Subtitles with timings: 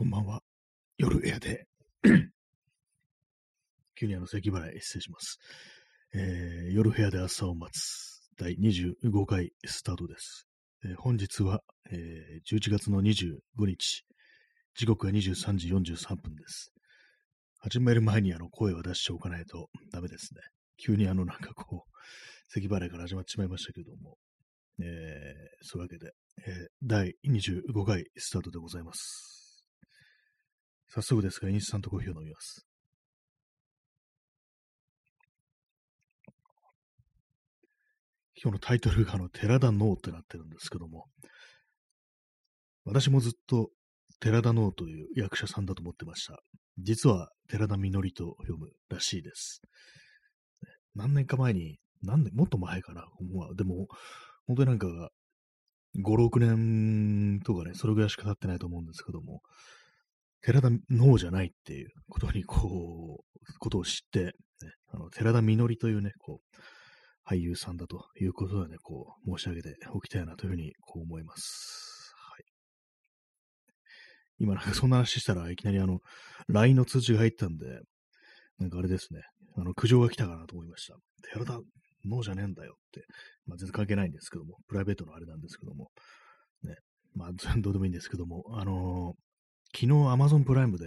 [0.00, 0.42] こんばんは。
[0.96, 1.66] 夜部屋で
[3.94, 5.38] 急にあの、咳払い失礼します。
[6.14, 10.48] えー、夜部屋で朝を待つ第25回スタートです。
[10.84, 14.06] えー、本日は、えー、11月の25日、
[14.74, 16.72] 時刻は23時43分です。
[17.58, 20.40] 始める前にあの声を出しておかないとダメですね。
[20.78, 21.92] 急にあのなんかこう、
[22.48, 24.16] 咳払いから始まってしまいましたけども、
[24.78, 24.86] えー、
[25.60, 26.14] そういうわけで、
[26.46, 29.39] えー、第25回スタートでございます。
[30.92, 32.66] 早速ですが、インスタントコーヒーを飲みます。
[38.42, 41.06] 今日のタイトルがあの、寺田ノーってなってるんですけども、
[42.84, 43.70] 私もずっと
[44.18, 46.40] 寺田ノーという役者さんだと思ってました。
[46.78, 49.60] 実は寺田みのりと読むらしいです。
[50.96, 53.06] 何年か前に、何年、もっと前かな。
[53.54, 53.86] でも、
[54.48, 55.10] 本当になんか、
[56.02, 59.40] 5、6年とかね、それぐらいしか経ってないと思うんですけども、
[60.42, 64.32] 寺田ノーじゃないっていうことに、こう、ことを知って、ね、
[64.88, 66.56] あの寺田みのりというね、こう、
[67.30, 72.12] 俳優さんだということでね、こう、申し上げておきたいなというふうに、こう思います。
[72.16, 72.44] はい。
[74.38, 76.00] 今なんかそんな話したらいきなりあの、
[76.48, 77.66] LINE の通知が入ったんで、
[78.58, 79.20] なんかあれですね、
[79.56, 80.96] あの、苦情が来たかなと思いました。
[81.32, 81.60] 寺田
[82.06, 83.04] ノーじゃねえんだよって、
[83.46, 85.90] まあ全然関係ないんですけども、プライベートのあれなんですけども、
[86.62, 86.76] ね、
[87.14, 89.29] まあ、どうでもいいんですけども、あのー
[89.74, 90.86] 昨日 Amazon プライムで、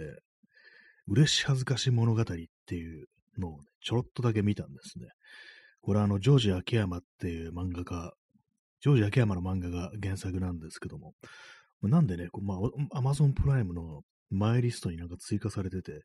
[1.06, 3.06] 嬉し恥ずかし物語っていう
[3.38, 5.06] のを、ね、ちょろっとだけ見たんですね。
[5.82, 8.12] これはあの、ジョージ秋山っていう漫画家、
[8.80, 11.14] ジョージ秋山の漫画が原作なんですけども、
[11.82, 12.54] なんでね、ま
[12.94, 16.02] あ、Amazon プライムのマイリストになんか追加されてて、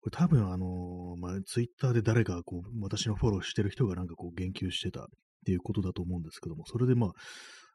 [0.00, 5.06] これ多分あの、まあ、ツイッターで誰かこう、私のフォローしてる人がなんかこう言及してたっ
[5.44, 7.10] ていうことだと思うんですけども、それでまあ、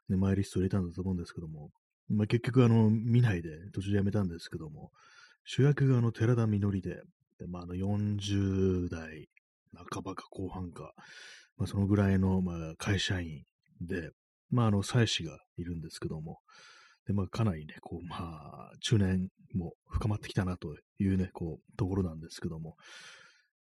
[0.08, 1.70] ね、マイリスト入れたんだと思うんですけども、
[2.12, 4.90] まあ、結局、あの、見ないで途中でやめたんですけども、
[5.44, 7.02] 主役があの、寺田みのりで、
[7.38, 9.28] でまあ、あの、40代
[9.74, 10.92] 半ばか後半か、
[11.56, 13.44] まあ、そのぐらいの、まあ、会社員
[13.80, 14.10] で、
[14.50, 16.38] まあ、あの、妻子がいるんですけども、
[17.06, 22.76] で、まあ、かなりね、こう、まあ、中年も深まってきたなというね、こう、ところなんですけども、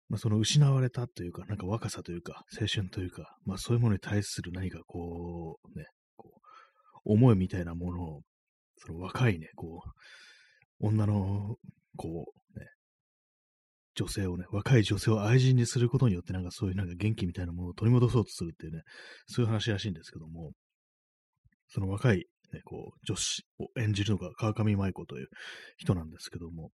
[0.09, 5.87] まあ、その失われたというか、なんか若さというか、青春というか、まあ、そういうものに対する何かこう、ね、
[6.17, 8.23] こう、思いみたいなものを、
[8.79, 9.83] その若いね、こ
[10.81, 11.57] う、女の、
[11.97, 12.67] こう、ね、
[13.95, 18.83] 女性をね、若い女性を愛人にすることによって、なんかそういうなんか元気みたいなものを取り戻そうとするっていうね、
[19.27, 20.53] そういう話らしいんですけども、
[21.69, 25.27] その若い、ね、こう、女子を演じるのが川上舞子という
[25.77, 26.71] 人なんですけども、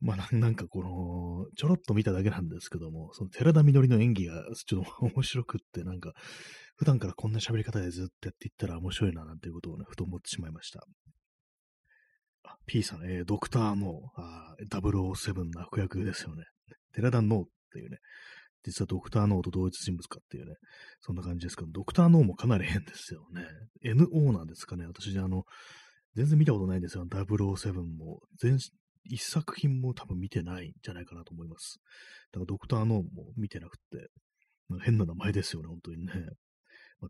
[0.00, 6.12] まあなんかこの、ちょろっと見ただけなんですけども、その寺田みのりの演技がちょっと面白くって、なんか、
[6.76, 10.84] 普段からこんな喋り方でずっとやっていったら面白いななんていうことをね、ふと思ってしまいました。
[12.44, 16.44] あ、P さん、えー、ドクターのあ007の悪役ですよね。
[16.94, 17.98] 寺田ノーっていうね、
[18.62, 20.54] 実はドクターノーと同一人物かっていうね、
[21.00, 23.44] そんな感じですけど、ドクターノーもかなり変ですよね。
[23.82, 24.86] NO なんですかね。
[24.86, 25.44] 私、あの、
[26.14, 27.06] 全然見たことないんですよ。
[27.06, 28.20] 007も。
[28.40, 28.58] 全、
[29.04, 31.78] 一作品も多分見てないんじゃないかなと思います。
[32.32, 34.08] だからドクターノーも見てなくて、
[34.82, 36.12] 変な名前ですよね、本当にね。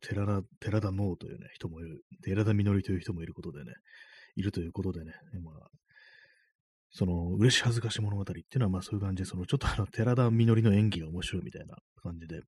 [0.00, 3.72] 寺田、寺田ノーというね、人もいる、寺田みのりという人もいることでね、
[4.36, 5.68] いるということでね、まあ、
[6.90, 12.40] その、嬉し恥ずかし物語っていうのは、まあそういう感じで、その、ちょっとあの、寺田みのりの演技が面白いみたいな感じで、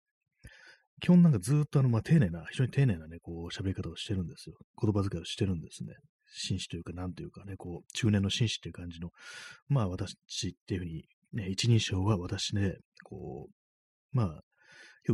[1.00, 4.56] 基本なんかずっとあの、まあ丁寧な、非常に丁寧なね、こう、喋り方をしてるんですよ。
[4.80, 5.94] 言葉遣いをしてるんですね。
[6.30, 9.10] 紳士というか、なんというかね、こう、中年の紳士っていう感じの、
[9.68, 10.14] まあ私
[10.48, 14.42] っていうふうに、ね、一人称は私ね、こう、まあ、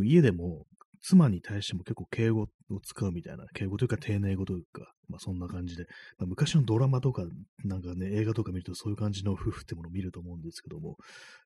[0.03, 0.67] 家でも
[1.07, 2.49] 妻に対しても結構敬語を
[2.83, 5.85] 使うみたいな、敬語というか丁寧語というか、まあそんな感じで、
[6.17, 7.25] まあ、昔のドラマとか、
[7.63, 10.97] なんかね、映画とか見るとそういう感じの夫婦ってものを見ると思うんですけども、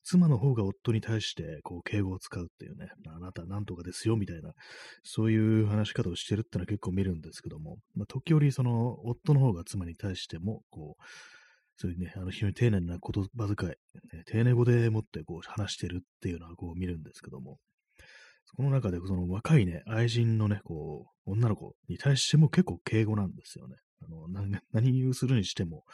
[0.05, 4.53] 妻の方が夫に対してこう敬語を使うっていうね、あなたなんとかですよみたいな、
[5.03, 11.03] そういう話し方をしてるってのは結構見るんですけども、まあ、時折その夫の方が妻に対しても、こう、
[11.81, 13.71] そういうね、あの非常に丁寧な言葉遣い、
[14.17, 17.59] ね、丁寧語でもってこう話してるっていうのはこう見るんですけども、
[18.57, 23.77] この中で、その若いね、愛人のね、こう、女の子に対しても結構敬語なんですよね。
[24.03, 24.29] あの、
[24.73, 25.85] 何をするにしても、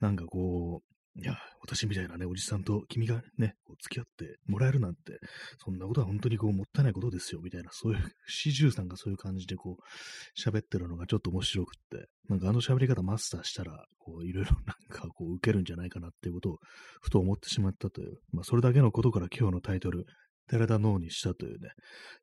[0.00, 5.20] なんかこう、いや、私みたいなね、おじさんと君がね、こう付き合ってもらえるなんて、
[5.64, 16.58] そんなことは本当にこう、もったいないことですよ、みたいな、そういう、四十さんがそういう感じでこう、喋ってるのがちょっと面白くって、なんかあの喋り方マスターしたら、こう、いろいろなんかこう、受けるんじゃないかなっていうことを、
[17.00, 20.06] ふと思ってしまったという、まあ、それだけのことから今日のタイトル、
[20.48, 21.70] 寺田農に似たというね、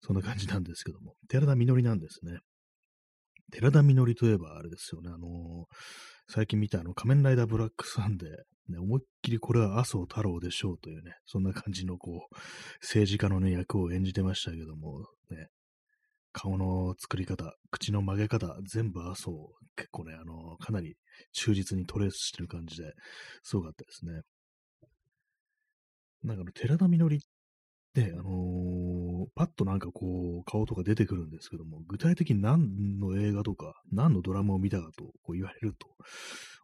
[0.01, 2.39] そんな感じなんですけども、寺田みのりなんですね。
[3.51, 5.65] 寺田みのりといえばあれですよね、あのー、
[6.29, 8.29] 最近見たあの仮面ライダーブラックサンで
[8.71, 12.35] ね、思いっきりこれは麻生太郎でしょうというね、そんな感じのこう、
[12.81, 15.47] 政治家のね、役を演じてましたけども、ね、
[16.31, 19.31] 顔の作り方、口の曲げ方、全部麻生、
[19.75, 20.95] 結構ね、あの、かなり
[21.33, 22.93] 忠実にトレースしてる感じで、
[23.43, 24.21] すごかったですね。
[26.23, 27.19] なんかあの、寺田みのり
[27.93, 35.87] で、あのー、パッとなんかこう、顔とか出てくるんですけども、具体的に何の映画とか、何のドラマを見たかとこう言われると、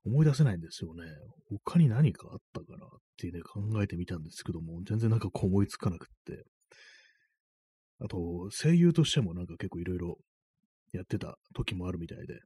[0.06, 1.04] 思い出せないんですよね。
[1.50, 6.46] 他に何かあったかなってね、考えてみたんですけども、全然なんかこう思いつかなくって。
[8.00, 10.18] あと、声優としてもなんか結構いろいろ
[10.94, 12.40] やってた時もあるみたいで、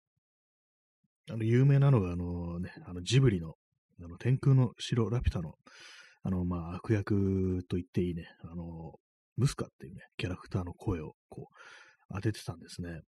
[1.30, 3.56] あの、有名なのが、あのね、あの、ジブリの、
[4.04, 5.54] あの、天空の城ラピュタの、
[6.24, 8.94] あの、まあ、悪役と言っていいね、あの、
[9.38, 13.02] ムスカっていうね、キャラクターの声を、こう、当ててたんですね。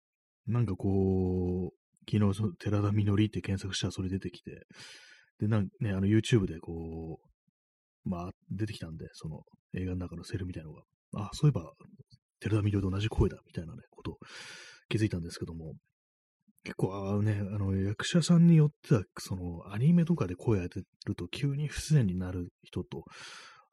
[0.48, 4.66] なんかこう、昨日、寺田みのりって検索したらそれ出てきて、
[5.40, 7.20] で、なんね、あの YouTube でこ
[8.06, 9.42] う、まあ、出てきたんで、その
[9.74, 10.84] 映画の中のセルみたいなのが、
[11.16, 11.72] あ、そういえば、
[12.40, 14.18] 寺田みのりと同じ声だ、みたいなね、こと
[14.90, 15.74] 気づいたんですけども、
[16.64, 23.04] 結構、あね、あの、役者さんによっては、その、アニメとかで声当てると急に不自然になる人と、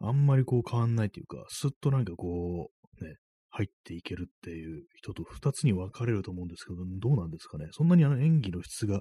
[0.00, 2.70] あんまりこう変わんないというか、すっとなんかこ
[3.00, 3.16] う、ね、
[3.50, 7.66] 入っていけるっていう人と二つに分かれると思うんですけど、どうなんですかね。
[7.72, 9.00] そんなにあの演技の質が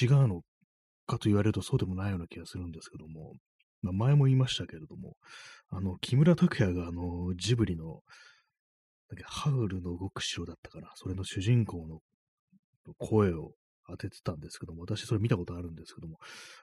[0.00, 0.42] 違うの
[1.06, 3.32] かと言われるとそうでもないような気がするんですけども、
[3.82, 5.14] まあ、前も言いましたけれども、
[5.70, 8.00] あの、木村拓哉があの、ジブリの、
[9.24, 10.90] ハウルの動く城だったかな。
[10.96, 12.00] それの主人公の
[12.98, 13.52] 声を
[13.88, 16.18] 当ててたんですけども、私それ見たことあるんですけども、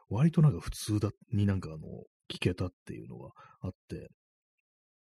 [0.10, 1.78] 割となんか普通だ、になんかあの、
[2.32, 3.32] 聞けたっていうのが
[3.62, 4.10] あって、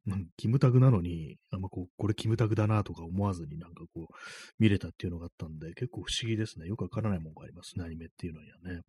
[0.05, 4.13] なんキムタクなのに、あんまこう、これキムタクだなとか思わずになんかこう、
[4.59, 6.67] 見れたっていうのがあったんで、結構不思議ですね。
[6.67, 8.81] よくわからないものがありますね、アニメっていうのにはね。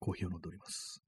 [0.00, 1.00] コーヒーを飲んでおります。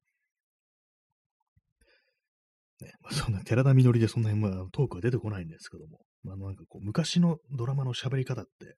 [2.80, 4.40] ね、まあ、そんな寺田みのりでそんなに、
[4.70, 8.76] トークは出てこないんですけども、まあ、なんかこう、昔のドラマの喋り方って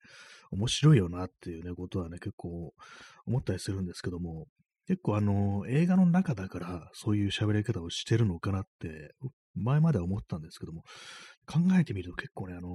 [0.51, 2.73] 面白いよなっていうね、ことはね、結構
[3.27, 4.47] 思ったりするんですけども、
[4.87, 9.15] 結構あの、映画の中だからそういう喋り方をしてるのかなって、
[9.55, 10.83] 前までは思ったんですけども、
[11.47, 12.71] 考えてみると結構ね、あのー、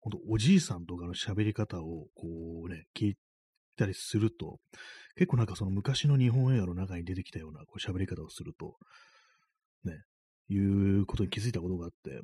[0.00, 2.26] 本当おじいさんとかの喋り方をこ
[2.66, 3.14] うね、聞い
[3.76, 4.58] たりすると、
[5.16, 8.76] 結構なんかその昔の日本映画の中に出てきたようなこう喋り方をすると、
[9.84, 9.94] ね、
[10.48, 12.20] いうことに気づいたことがあって、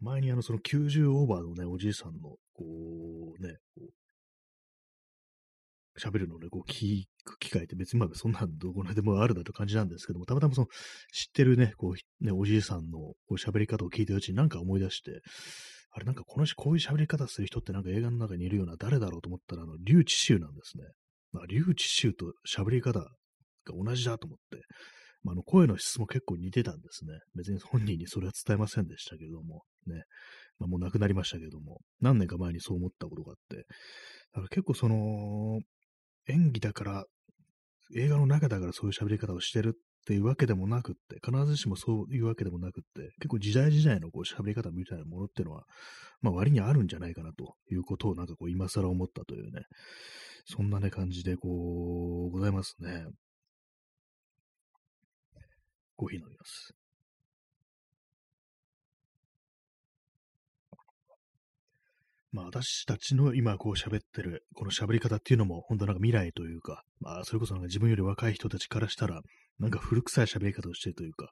[0.00, 2.64] 前にあの、その90オーバーのね、おじいさんの、こ
[3.38, 3.90] う、ね、こう
[5.98, 10.66] 喋るのをね、こう聞く機会って別にまあそんなどこでもあるだと感じなんですけども、たまたまその
[11.12, 15.20] 知ってるね、こうね、おじいさんのこう喋り方を聞いてるうちになんか思い出して、
[15.92, 20.84] あれなんかこの人こういう喋り方する人ってなんか映画の中にいるような誰だろうと思ったら、あの、リュウ・チシュウなんですね。
[21.32, 23.06] まあ、リュウ・チシュウと喋り方が
[23.66, 24.58] 同じだと思って、
[25.22, 27.12] まあ、あの声の質も結構似てたんですね。
[27.36, 30.04] 別に本人にそれは伝えませんでしたけども、ね。
[30.58, 33.62] まあ、もう亡くなりましたけども、何年か前にそう思ったことがあって、だ
[34.34, 35.60] から結構その、
[36.28, 37.04] 演技だから、
[37.96, 45.64] 映画の中だからそういう喋り方をしてるっていうわけでもなくって、必ずしもそういうわけでもなくって、結構時代時代のこう喋り方みたいなものっていうのは、
[46.20, 49.62] まあ割にあるんじゃないかなということをなんかこう今更思ったというね、
[50.46, 53.06] そんなね感じでこう、ございますね。
[55.96, 56.74] コーヒー飲みます。
[62.34, 69.22] まあ私たちの今こう喋ってるこの喋り方っていうのも本当なんか未来というか、まあそれこそなんか自分より若い人たちからしたら
[69.60, 71.30] なんか古臭い喋り方をしているというか、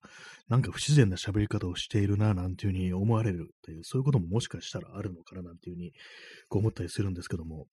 [0.49, 5.93] なんか不自然な喋り方をしているななんていうふうに思われるという、そういうことももしかしたらあるのかななんていうふうに
[6.49, 7.67] こう思ったりするんですけども、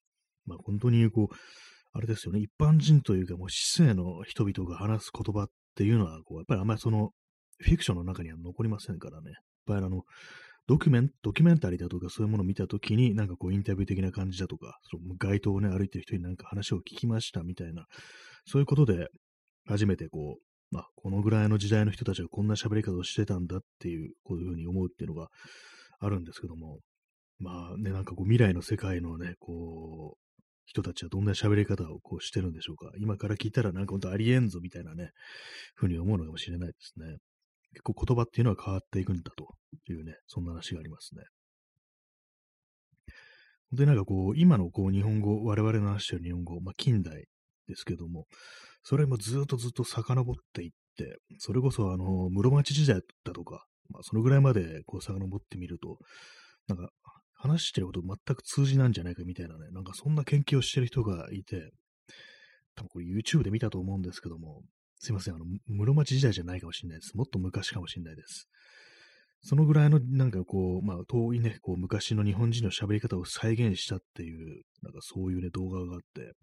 [0.47, 1.35] まあ本当にこう、
[1.93, 7.11] あれですよね、一般人というかもう市政の人々が話す言葉っていうのはこう、やっぱりあんまりその
[7.59, 9.29] フィクションの中には残りませんからね。
[9.29, 10.01] やっぱりあの、
[10.69, 17.87] ドキュメンドキュメンタリーだとかそういうものを見たときに、なんかこうインタビュー的な感じだとか、その街頭をね、歩いてる人になんか話を聞きましたみたいな、
[18.45, 19.07] そういうことで
[19.65, 25.29] 初めてこう、まあ、このぐらいの時代の人たちがこんな喋り方をしてたんだっていう、こういうふうに思うっていうのが
[25.99, 26.77] あるんですけども、
[27.39, 32.91] まあね、なんかこう未来の世界のね、こう、人たちはどんな喋り方をこうしてるんでしょうか。
[32.99, 35.09] 今から聞いたらなんか本当ありえんぞみたいなね、
[35.73, 37.17] ふうに思うのかもしれないですね。
[37.73, 39.55] 結構言葉っていうのは変わっていくんだと
[39.91, 41.23] いうね、そんな話がありますね。
[43.71, 47.25] で、なんかこう、今のこう日本語、我々の話してる日本語、まあ近代
[47.67, 48.25] ですけども、
[48.83, 55.99] それもずっとずっと遡っていって、それこそあの、室町時代だとか、まあそのぐらいまでこう遡ってみると、
[56.67, 56.89] なんか
[57.35, 61.71] 話してること全く通じなんじゃないかみたいなね、なんかそんな研究をしてる人がいて、
[62.75, 64.63] 多分これ YouTube で見たと思うんですけども、
[64.99, 67.15] すいません、あの、室町時代じゃないかもしれないです。
[67.15, 68.47] もっと昔かもしれないです。
[69.41, 76.33] そのぐらいの、なんかこう、まあ、遠いね、こう、昔の日本人の喋り方を再現したっていう、なんかそういうね、動画があって、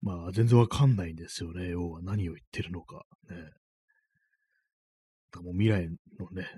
[0.00, 3.04] まあ、全然わかんないんですよね、要は何を言ってるのか。
[3.30, 3.36] ね。
[5.30, 6.48] かもう未来のね、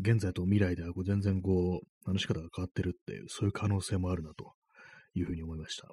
[0.00, 4.54] 現在と未来ではこう全然こう、話し方が変わってるっていう、そういう可能性もあるなと
[5.14, 5.88] いうふうに思いました。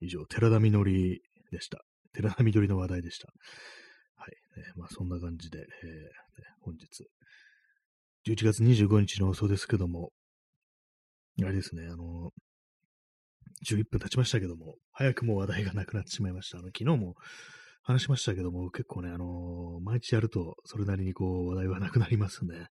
[0.00, 1.84] 以上、寺田みのりでした。
[2.12, 3.28] 寺田みどりの話題でした。
[4.16, 4.60] はい。
[4.60, 5.66] ね、まあ、そんな感じで、えー、
[6.60, 7.06] 本日、
[8.26, 10.10] 11月25日の放送ですけども、
[11.42, 12.30] あれですね、あの、
[13.66, 16.58] 11分経ちましたけども、早くも話題がなくなってしまいました。
[16.58, 17.14] あの、昨日も
[17.82, 22.68] 話しましたけども、結構ね、あのー、毎日やると、それなりにこう、話題はなくなりますね。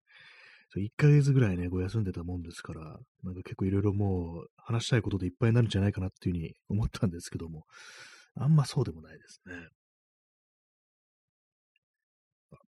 [0.76, 2.82] 1ヶ月ぐらいね、こう休んでたもんですから、
[3.22, 7.64] なんか結構いろいろもう話したいことでいっぱいになるんじゃないかなっていうふうに思ったんですけども、
[8.40, 9.54] あんまそうでもないですね。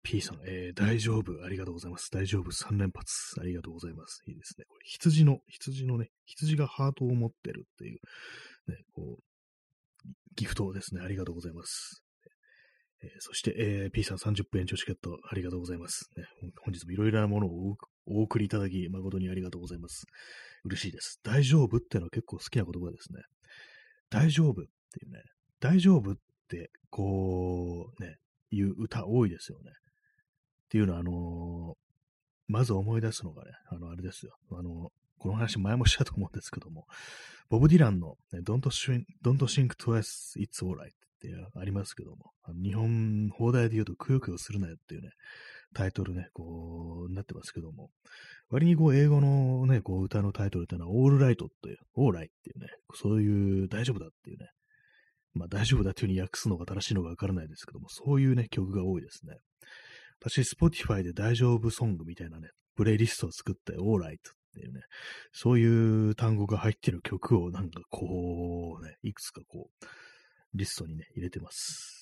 [0.03, 1.45] P さん、えー、大丈夫。
[1.45, 2.09] ありがとうございます。
[2.11, 2.51] 大丈夫。
[2.51, 3.39] 3連発。
[3.41, 4.23] ありがとうございます。
[4.27, 4.65] いいですね。
[4.67, 7.99] これ、羊の、羊のね、羊がハートを持ってるっていう、
[8.71, 9.23] ね、こう、
[10.37, 11.03] ギフトですね。
[11.03, 12.03] ありがとうございます。
[13.03, 16.09] えー、そして、えー、P さん30分延長チケットありがとうございます。
[16.17, 16.25] ね、
[16.65, 20.07] 本日もいろいろなものをお送りいただき、誠にありがとうございます。
[20.65, 21.21] 嬉しいです。
[21.23, 23.21] 大丈夫っていうのは結構好きな言葉ですね。
[24.11, 24.61] 大丈夫って
[25.05, 25.21] いうね、
[25.61, 26.17] 大丈夫っ
[26.49, 28.17] て、こう、ね、
[28.51, 29.71] いう歌多いですよね。
[29.71, 31.77] っていうのは、あのー、
[32.49, 34.37] まず思い出すのがね、あの、あれですよ。
[34.53, 36.87] あの、この話前もしたと思うんですけども、
[37.51, 45.11] ボブ・ディランの、ね、Don't, think, Don't Think Twice It's Alright ってありますけども、日本放題で言うとくよくよするなよっていうね、
[45.75, 47.91] タイトルね、こう、なってますけども、
[48.51, 54.49] 割にこう、英語のね、こう、歌のタイトルっていうのは、オールライトっていう、オーライっていうね、そういう大丈夫だっていうね、
[55.35, 59.37] まあ大丈夫だっていう風に訳すのが正しいのかわからないですけども、そういうね、曲が多いですね。
[60.21, 64.81] 私、Spotify で大丈夫ソングみたいなね、プレイリストを作って、オーライトっていうね、
[65.33, 69.87] そういう単語が入ってる曲をなんかこうね、いくつかこう、
[70.55, 71.99] リストにね、入れてます。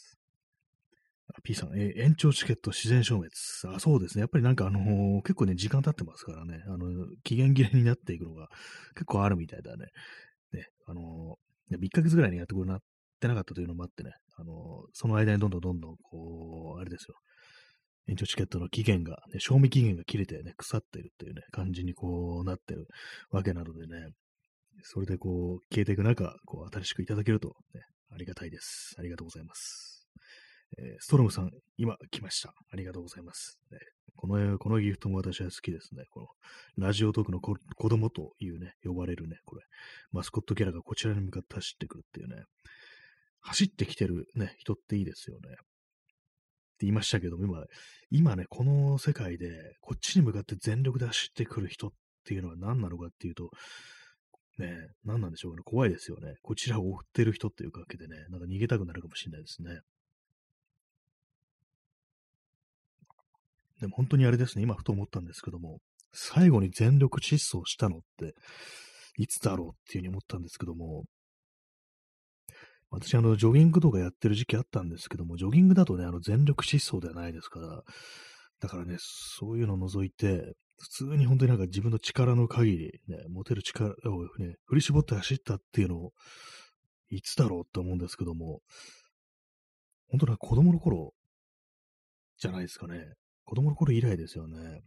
[1.43, 3.31] P さん、え、延長チケット自然消滅。
[3.77, 4.21] あ、そうですね。
[4.21, 6.87] やっぱりなんかあのー、結構ね、時間経ってますからね、あの、
[7.25, 8.49] 期限切れになっていくのが
[8.95, 9.87] 結構あるみたいだね。
[10.53, 12.81] ね、あのー、1ヶ月ぐらいにやってくるなっ
[13.19, 17.15] てなかったというのもあってね、あのその間にどんどんどんどん、こう、あれですよ。
[18.09, 22.87] 延長チケットの期限が、ね、賞味期限が切れてね、腐っているっていうね、感じにこうなってる
[23.31, 24.11] わけなのでね、
[24.83, 28.95] それでこう、消えていく中、こう、新しくいただけると、ね、ありがたいです。
[28.99, 30.09] ありがとうございます。
[30.79, 32.53] えー、ストロムさん、今来ました。
[32.71, 33.59] ありがとうございます。
[33.71, 33.79] ね、
[34.15, 36.05] この、このギフトも私は好きですね。
[36.11, 36.27] この、
[36.77, 37.57] ラジオトークの子
[37.89, 39.63] 供というね、呼ばれるね、これ、
[40.13, 42.45] マスコットキャラがこちらに向かって走ってくるっていうね、
[43.47, 45.51] 走ってきてるね、人っていいですよね。
[45.51, 45.55] っ
[46.79, 47.65] て言いましたけども、今、
[48.11, 51.91] 今ね、この世界で、こっちに向かって全力で走ってくる人っ
[52.25, 53.51] ていうのは何なのかっていうと、
[54.59, 55.63] ね、何なんでしょうかね。
[55.65, 56.35] 怖いですよね。
[56.43, 59.81] こちらを追ってる人っていうわけでね、なんか逃げたくなるかもしれないですね。
[63.81, 65.79] でも本当にあれですね、今ふと思ったんですけども、
[66.13, 68.35] 最後に全力疾走したのって、
[69.19, 71.05] いつだろうっていうふうに思ったんですけども、
[72.91, 77.83] 私、あの、ジョギングとかやってる時期あったんですけども、ジョギングだとね、あの、全力疾走ではないですから、
[78.61, 83.93] だからね、そういうのを除いて、普通に本当になんか自分の力の限り、ね、持てる力を
[84.39, 86.13] ね、振り絞って走ったっていうのを、
[87.09, 88.61] いつだろうって思うんですけども、
[90.09, 91.13] 本当に子供の頃
[92.39, 93.15] じゃないですかね。
[93.45, 94.81] 子供の頃以来ですよね。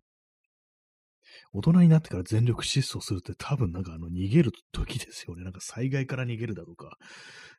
[1.53, 5.43] 大人になってから全力疾走するって多分なんかあの逃げる時ですよね。
[5.43, 6.98] なんか災害から逃げるだとか、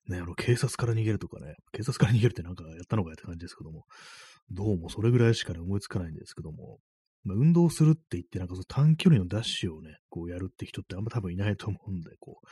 [0.09, 3.85] ね、あの警察から逃げるとかね、警察から逃げるってなんかやったのかやって感じですけども、
[4.51, 6.79] どうもそれぐらいしかね思いつかないんですけども、
[7.25, 12.47] まあ、運動するって言ってなんかその短距離のダッシュをね、こうやるって人ってあんま多分いないと思うんで、こう、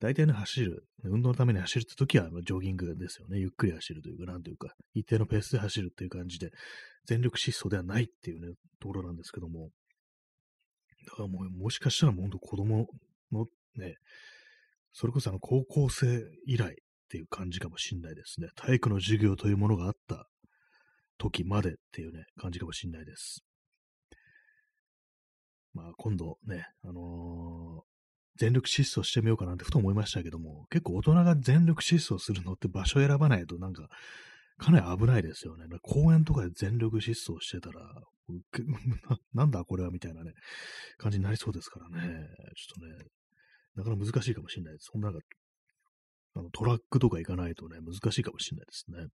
[0.00, 3.38] 大体ね、走る、運動のために走るって時は、ジョギングですよね。
[3.38, 6.50] ゆっくり走るというか、なんというか、一定のペースで走るっていう感じで、
[7.06, 9.70] 全力疾走ではないっていうね、ところなんですけども、
[11.06, 12.86] だからもう、もしかしたらもう本当子供
[13.32, 13.96] のね、
[14.92, 16.74] それこそあの高校生以来っ
[17.08, 18.48] ていう感じかもしんないですね。
[18.56, 20.26] 体育の授業というものがあった
[21.18, 23.44] 時までっていうね、感じかもしんないです。
[25.72, 27.90] まあ今度ね、あのー、
[28.36, 33.88] 全力疾走してみようかなんてふと思いましたけども、結構大人が全力疾走するのって場所選ばないとなんか
[34.58, 35.66] かなり危ないですよね。
[35.82, 37.80] 公園とかで全力疾走してたら、
[39.34, 40.32] なんだこれはみたいなね、
[40.98, 42.26] 感じになりそうですからね。
[42.56, 43.10] ちょっとね、
[43.74, 44.90] なかなか難しいかもしれないです。
[44.92, 49.08] そんなあのトラックとか行かないとね、難しいかもしれないですね。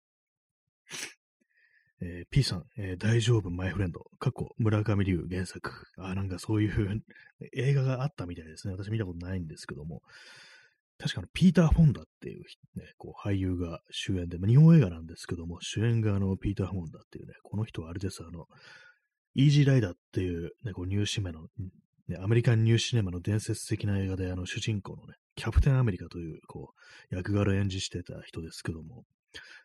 [2.02, 4.04] えー、P さん、えー、大丈夫、マイフレンド。
[4.20, 5.72] 過去、村上龍原作。
[5.98, 7.02] あ、なんかそういう
[7.56, 8.74] 映画があったみたいですね。
[8.74, 10.02] 私見たことないんですけども。
[10.98, 12.44] 確かにピーター・フォンダっていう、
[12.76, 18.48] ね、こう俳優が主演で、まあ、日本映画なんですけども、主演があのピーター・フォンダっていうね、この人はあれです、あの、
[19.36, 21.48] イージーライダーっていう、ね、こうニューシメの、
[22.08, 26.74] ね、アメリカンニューシネマの伝説的な映画で、あの主人公のね、キャプテンアメリカという、こ
[27.12, 29.04] う、役柄を演じしてた人ですけども、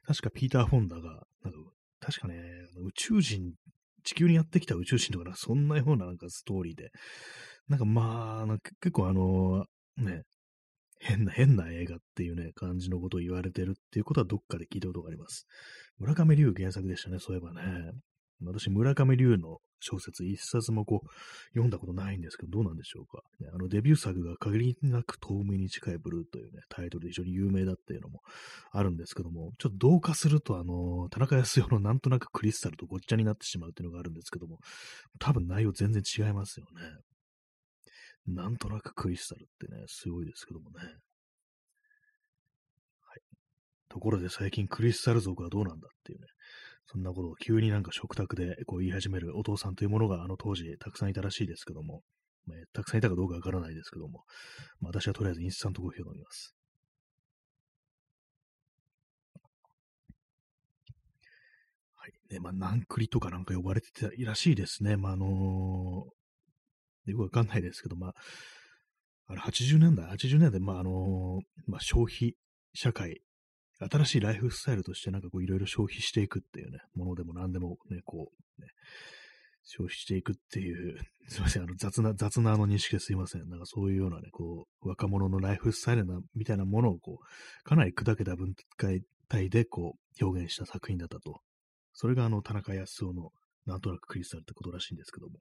[0.07, 1.59] 確かピーター・フォンダが、なんか、
[2.01, 2.35] 確かね、
[2.85, 3.53] 宇宙人、
[4.03, 6.91] 地球にやってきた宇宙人とか、そんなようななんかストーリーで、
[7.69, 10.25] なんかまあ、なんか結構あの、ね、
[10.99, 15.47] 変な、変な映画っていうね、感じのことを言われてるっていうことはどっかで聞いたことがあります。
[15.99, 17.93] 村上龍原作でしたね、そういえばね。
[18.43, 21.09] 私、村上龍の小説一冊もこう、
[21.51, 23.23] 読んだことないんですけど、どうなんでしょうか。
[23.41, 28.21] ね、あの、デビュー作が限りなく透明に近いブルーというね、タイトルで非常に有名だっていうのも
[28.73, 34.59] あるんですけども、ちょっと同化すると、あの、田中康代のなんとなくクリスタルとごっちゃになってしまうっていうのがあるんですけども、
[35.19, 36.83] 多分内容全然違いますよね。
[38.27, 40.79] なんとなくクリスタルってね、すごいですけどもね。
[40.79, 40.91] はい。
[43.89, 46.27] ところで最近クリスタル族はどうなんだっていうね、
[46.93, 52.03] そんなことを急になんか食卓でこう言い始めるお父さんというものがあの当時たくさんいたらしいですけども、
[52.47, 54.25] まあ、たくさんいたかどうかわからないですけども、
[54.81, 56.57] まあ、私はとりあえずインスタントコーヒーを飲みます。
[61.95, 62.13] はい。
[62.29, 64.97] ね、まあ、ナンクリとかなんか呼ばれてたらしいですね。
[64.97, 66.07] まあ、あの
[67.07, 68.15] よくわかんないですけど、まあ、
[69.29, 72.35] あれ80年代、80年代、まあ、あのまあ、消費
[72.75, 73.21] 社会、
[73.89, 78.69] 新しいライフスタイルとしてなんかこういろいろ消費していくっていうね、ものでも何でもね、こう、ね、
[79.65, 83.49] 消費していくっていう、 すいません、あの雑な、雑なあの認識ですいません。
[83.49, 88.89] なんかそういうようなね、こう、若者のライフスタイルな、みたいなものをこう、かなり砕けた文化
[89.29, 91.41] 体でこう、表現した作品だったと。
[91.93, 93.33] それがあの、田中康夫の
[93.67, 95.39] なんとなくクリスタルってことらしいんですけども。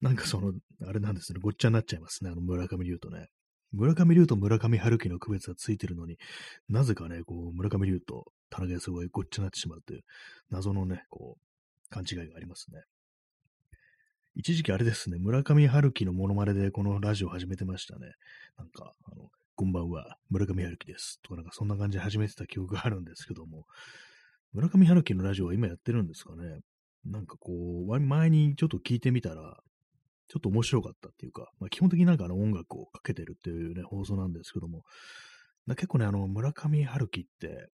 [0.00, 0.52] なんかその、
[0.86, 3.28] あれなんですね、ごっちゃになっちゃいますね、あの村上龍とね。
[3.72, 6.18] 村上龍と村上春樹の区別がついてるのに、
[6.68, 10.02] なぜかね、こう、村上龍と田中康夫がごっちゃになってしまうという、
[10.50, 12.82] 謎のね、こう、勘違いがありますね。
[14.34, 18.12] 一時期あれですね、村上春樹のモノマネでこのラジオ始めてましたね。
[18.56, 21.20] なんか、あの、こんばんは、村上春樹です。
[21.22, 23.66] とかなんかそんな感じで始めてた記憶があるんですけども、
[24.52, 26.60] 村上春樹のラジオは今やってるんですかね。
[27.04, 27.52] なんかこ
[27.88, 29.58] う、前にちょっと聞いてみたら、
[30.28, 34.82] ちょっと面白かったっていうか、まあ、基本的になんかあの音楽をかけてるっていうね、放送なんですけども、
[35.68, 37.68] 結構ね、あの、村上春樹って、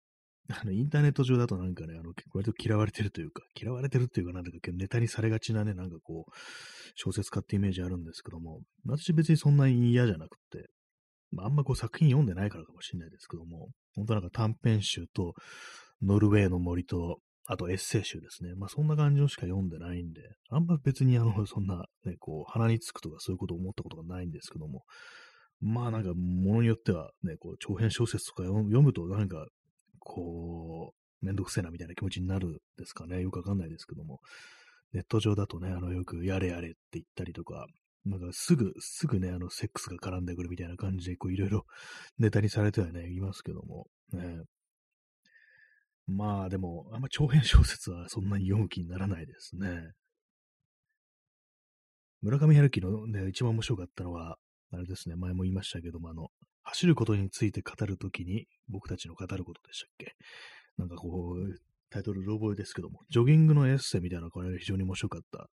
[0.49, 6.33] あの、インターネット上だとなんかね、あの、割と嫌われてるというか、嫌われてるっていうか、なんだかネタにされがちなね、なんかこう、
[6.95, 10.71] 小説家ってイメージあるんですけども、私別にそんなに嫌じゃなくて、
[11.33, 15.35] まあ、あんまこう作品読んでないからかもしれないですけども、本当なんか短編集と、
[16.03, 18.55] ノルウェーの森と、あとエッセイ集ですね。
[18.55, 24.83] まあそんな感じのしか読んでないんで、あんま別にあの、そんなね、こう、鼻につくとかそういうことを思ったことがないんですけども、
[25.61, 29.47] まあなんか、ものによってはね、こう、長編小説とか読むとなんか、
[30.01, 33.23] こう、めんどくせえなみたいな気持ちになるんですかね。
[33.23, 34.21] よくわかんないですけども。
[34.93, 37.67] ネット上だとね、あの、よくやれやれって言ったりとか、
[38.05, 41.65] なんかすぐ、すぐね、あの、セックスが絡んでくるみたいな感じで、こう、いろいろ
[42.19, 44.45] ネタにされてはね、いますけども、ね、
[46.07, 49.91] まあでも、あんま長編小説はそんなに読む気にならないですね。
[52.23, 54.37] 村上春樹のね、一番面白かったのは、
[54.73, 56.29] あれですね、前も言いましたけども、あの、
[56.63, 60.15] 走ることについて語るときに、僕たちの語ることでしたっけ？
[60.77, 61.59] なんかこう、
[61.91, 65.49] タイトル、ロボですけども、ジョギングのエッセイみたいな、これが非常に面白かった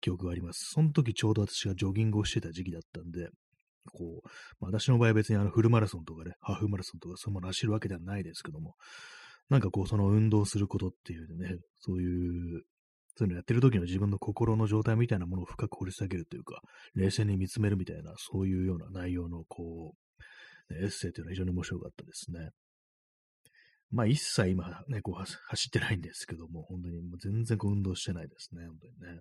[0.00, 0.70] 記憶があります。
[0.72, 3.28] その時ちょうど私がジョギングをしてた時期だったんで、
[3.92, 4.28] こう、
[4.60, 8.76] まあ、私の場合は別にあのフルマラソンとかね、ハーフマラソンとかそういうもの走るわけではないですけども、
[9.50, 12.62] なんかこう、その運動することっていうね、そういう、
[13.16, 16.60] そういうのやってる時の自分の心の状態みたいなものを深く掘り下げるというか、
[16.94, 22.50] 冷静に見つめるみたいな、そういうような内容の、こう、エッセイというのは非常に面白かったですね。
[23.90, 29.20] まあ一切今ね、こう走ってないんですけども、本当にもう全然こう運動してないですね、本当にね。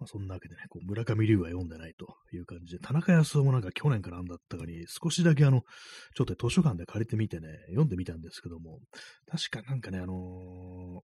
[0.00, 5.60] まあ、そんなわけでね、こう村上龍は読んでないという感じで、田中康夫もなんか去年からなんだったかに、少しだけあの、
[6.16, 8.80] ちょっと図書館で借りてみてね、読んでみたんですけども、
[9.30, 11.00] 確かなんかね、あのー、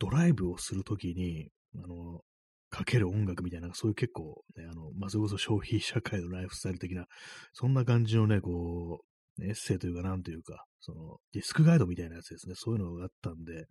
[0.00, 7.06] ドライブをするときに、あのー、かける音楽みたいな、そういう結構ね、あの、まあ、それこそ消費社会のライフスタイル的な、
[7.52, 9.04] そんな感じのね、こ
[9.38, 13.66] う、エッセイというか、なんというか、その、ディスクガイドみたいなやつですね、そういうのがあったんで、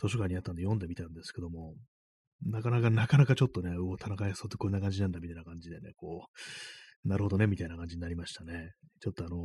[0.00, 1.74] 図書館にあったんで読んでみたんですけども、
[2.42, 6.26] なかなか、なかなかちょっとね、お田中康夫ってこんな感じなんだみたいな感じでね、こ
[7.04, 8.72] う、なるほどね、みたいな感じになりましたね。
[9.00, 9.40] ちょっとあのー、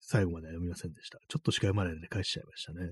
[0.00, 1.18] 最後まで読みませんでした。
[1.28, 2.80] ちょっとしか読まないでね、返しちゃいましたね。
[2.84, 2.90] は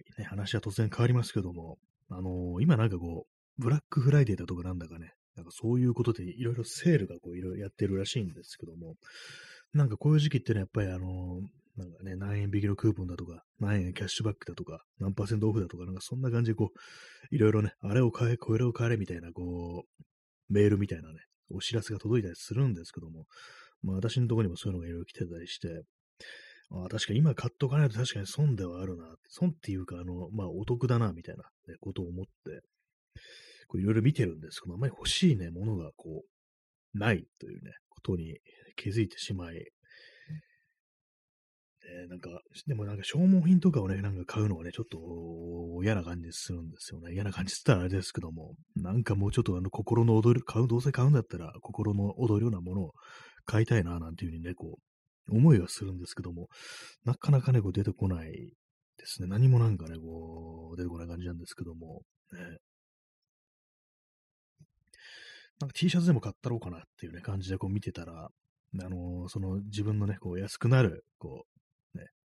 [0.00, 1.78] いね、話は突然変わりますけども、
[2.08, 8.96] あのー、今なんかこう、ブラックフライデーだとかなんだかね、なんかそういうことでいろいろセールがこういろいろやってるらしいんですけども、
[9.72, 20.04] なんかこういう時期ってね、やっぱりあのー、なんかね、何円引きのクーポンだとか、何円キャッシュバックだとか、何パーセントオフだとか、なんかそんな感じでこう、いろいろね、あれを買え、これを買えみたいな、こう、
[20.52, 23.26] メールみたいなね、お知らせが届いたりするんですけども、
[23.82, 25.82] まあ私のところにもそういうのがいろいろ来てたりして、
[26.72, 29.16] あ確かに今買っとかないと確かに損ではあるな。
[29.28, 32.60] 損っていうか、あの、まあお得だな、みたいな、ね、ことを思って、
[33.66, 38.38] こういろいろ見てるんですけど、あまり欲しいね、ものがこう、ないというね、ことに
[38.76, 39.64] 気づいてしまい、
[42.04, 42.30] えなんか、
[42.66, 47.12] でもなんか消耗品とかをね、なんか買うのはね、ちょっと嫌な感じするんですよね。
[47.14, 52.92] 嫌な感じって言ったらあれですけども、なんかもうちょっとあの心の踊り、買う、どうせ買うんだったら心の踊るようなものを
[53.44, 54.78] 買いたいな、なんていうふうにね、こ
[55.28, 56.48] う、思いはするんですけども、
[57.04, 59.28] なかなかね、こう出てこないですね。
[59.28, 62.58] 何もなんかね、こう、出てこない感じなんですけども、ね。
[65.60, 68.28] なんか T シャツでも買ったろうかなっていうね、感じでこう見てたら、
[68.82, 71.59] あのー、その自分のね、こう安くなる、こう、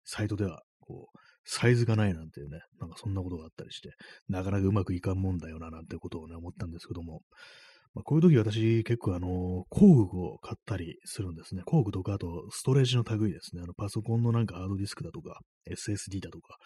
[0.06, 3.92] サイトでは、こう、サイズがないなんていうね、なんかそんなことがあったりして、
[4.28, 7.22] なかなかうまくいかんもんだよな、なんてことをね、思ったんですけども、
[7.94, 11.62] まあ、こういう時私結構あの、工具を買ったりするんですね。
[11.66, 13.62] 工具とか、あとストレージの類ですね。
[13.64, 15.40] あの、パソコンのなんかハードディスクだとか、
[15.72, 16.58] SSD だとか、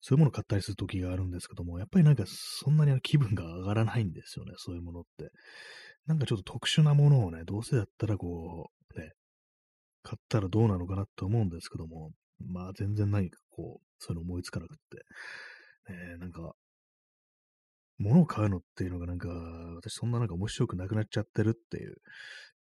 [0.00, 5.30] そういうものを買ったりする時があるんですけども、やっぱりなんかそんなに気分が上がらないんですよね、そういうものって。
[6.06, 9.12] なんかちょっと特殊なものをね、どうせだったらこう、ね、
[10.02, 12.10] 買ったらどうなのかなって思うんですけども、
[12.46, 15.04] まあ全然何かこう、そういうの思いつかなくって。
[15.88, 16.54] えー、なんか、
[17.98, 19.28] 物を買うのっていうのがなんか、
[19.76, 21.96] 私そんななんか面白くなくなっちゃってるっていう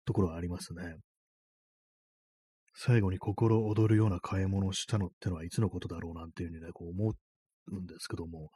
[0.05, 0.95] ところはありますね。
[2.77, 7.13] 最後に心躍るような買い物をしたのってのはいつのことだろうなんていうふうにね、こう思
[7.67, 8.51] うんですけども、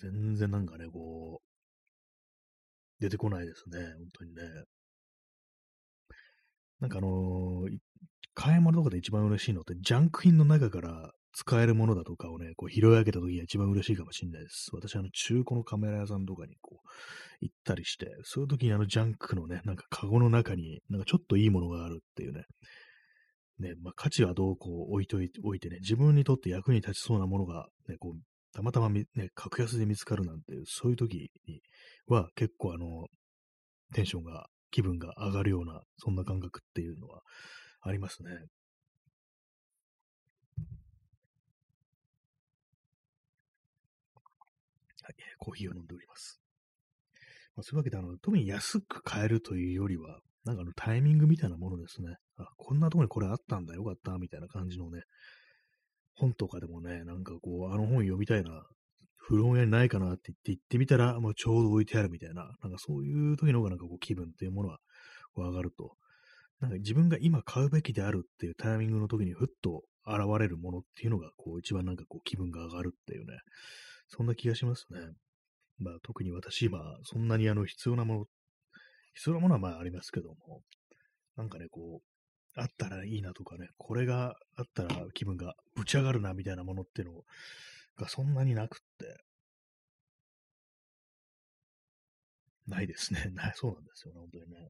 [0.00, 4.42] 全然なんかね、こう、出てこないですね、本当にね。
[6.80, 7.78] なんかあのー、
[8.38, 14.68] 買い物とかで一番嬉しいのって、ジャンク品の中から使えるものだとかをね、こう拾い上げた時が一番嬉しいかもしれないです。
[14.72, 16.88] 私、あの、中古のカメラ屋さんとかにこう、
[17.40, 22.44] 行ったりして、そういう時にあの、ジャンクのね、なんかカゴの中に、なんかちょっといいものがあるっていうね、
[23.58, 28.20] ね、まあ、価値はどうこう置いといて、置いてね、自分にとって役に立ちそうなものが、ね、こう、
[28.54, 31.60] たまたまね、格安で見つかるなんていう、そういう時に
[32.06, 33.06] は結構あの、
[33.94, 37.22] テンションが、気分が上がるような、そんな感覚っていうのは、
[37.88, 38.30] ありますね。
[45.02, 46.40] はい、コーヒーを飲んでおります。
[47.56, 52.16] まあ、そういうわけで、あの、特に安く買えるというよりは、なんかあのタイミングみたいなものですね。
[52.36, 55.02] あ、こんなとこにこれあったんだ、よかった、みたいな感じのね、
[56.14, 58.64] 本とかでもね、なんかこう、あの本読みたいな、
[59.16, 64.78] 古本屋にないかなって言って行ってみたら、もうちょうど置いてあるみたいな、なんかそういう時の方がなんかこう気分っていうものは
[65.36, 65.96] 上がると
[66.60, 73.38] なんか自分が今買うべきであるっていうタイミングの時にふっと現れるものっていうのが、こう一番なんかこう気分が上がるっていうね、
[74.08, 75.00] そんな気がしますね。
[75.78, 78.24] まあ特に私今、そんなにあの必要なもの、
[79.14, 80.62] 必要なものはまあありますけども、
[81.36, 87.22] なんかね、こう、あったらいいなとかね、これがあったら気分がぶち上がるなみたいなものっていうの
[87.96, 89.22] がそんなになくって、
[92.66, 93.30] ないですね。
[93.34, 94.68] ない、そうなんですよね、本当にね。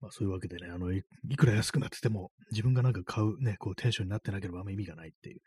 [0.00, 5.40] まあそういうわけでね、あのい、いくら安くなってても、自分がなんか買うね、こうテンションになってなければあんま意味がないっていう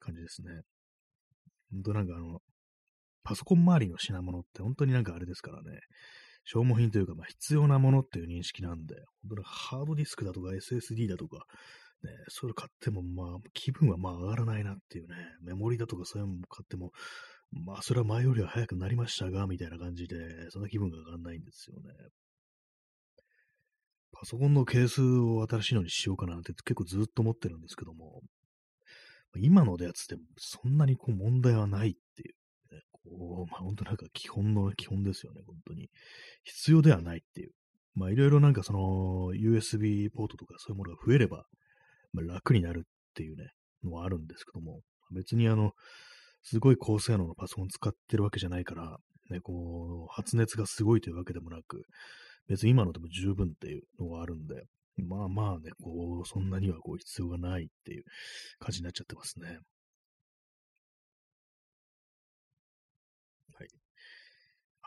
[0.00, 0.62] 感じですね。
[1.72, 2.40] 本当なんかあの、
[3.24, 5.78] パソコン周りの品物って本当になんかあれですからね、
[6.44, 11.46] 消耗品というか、まあ必要なものっていう認識なんで、本当にハードディスクだとか SSD だとか、
[12.02, 16.90] ね、それ買ってもまあ気分はまあ上がらないなっていうね、メモリだとかそういうのも買っても、
[17.52, 20.16] まあそれは前よりは早くなりましたが、みたいな感じで、
[20.50, 21.92] そんな気分が上がらないんですよね。
[24.22, 28.20] パソコンのケースを新しいのにしようかなって結構ずっと思ってるんですけども、
[29.36, 35.90] 今のやつってそんなにこう問題はないっていう、ね、こう、まあ本当なんか基本の基本ですよね、本当に。
[36.44, 37.50] 必要ではないっていう。
[37.96, 41.44] まあいろいろなんかその USB ポートとかそういうものが増えれば、
[42.12, 43.48] まあ、楽になるっていうね、
[43.82, 44.82] のはあるんですけども、
[45.12, 45.72] 別にあの、
[46.44, 48.98] すごい高性能のパソコン使ってるわけじゃないから、
[49.30, 51.86] ね、こう、発熱がすごいというわけでもなく、
[52.48, 54.64] 別に今のでも十分っていうのがあるんで、
[54.96, 58.04] まあまあね、こう、そんなにはこう必要がないっていう
[58.58, 59.58] 感じになっちゃってますね。
[63.54, 63.68] はい。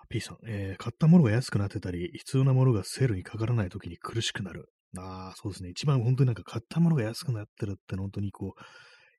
[0.10, 4.70] P さん、えー、買ったものが安くなってたり、必要なものがセールにかからない時に苦しくなる。
[4.98, 5.70] ああ、そうですね。
[5.70, 8.62] 一番本当になんか買ったものが安くなってるって本当にこう、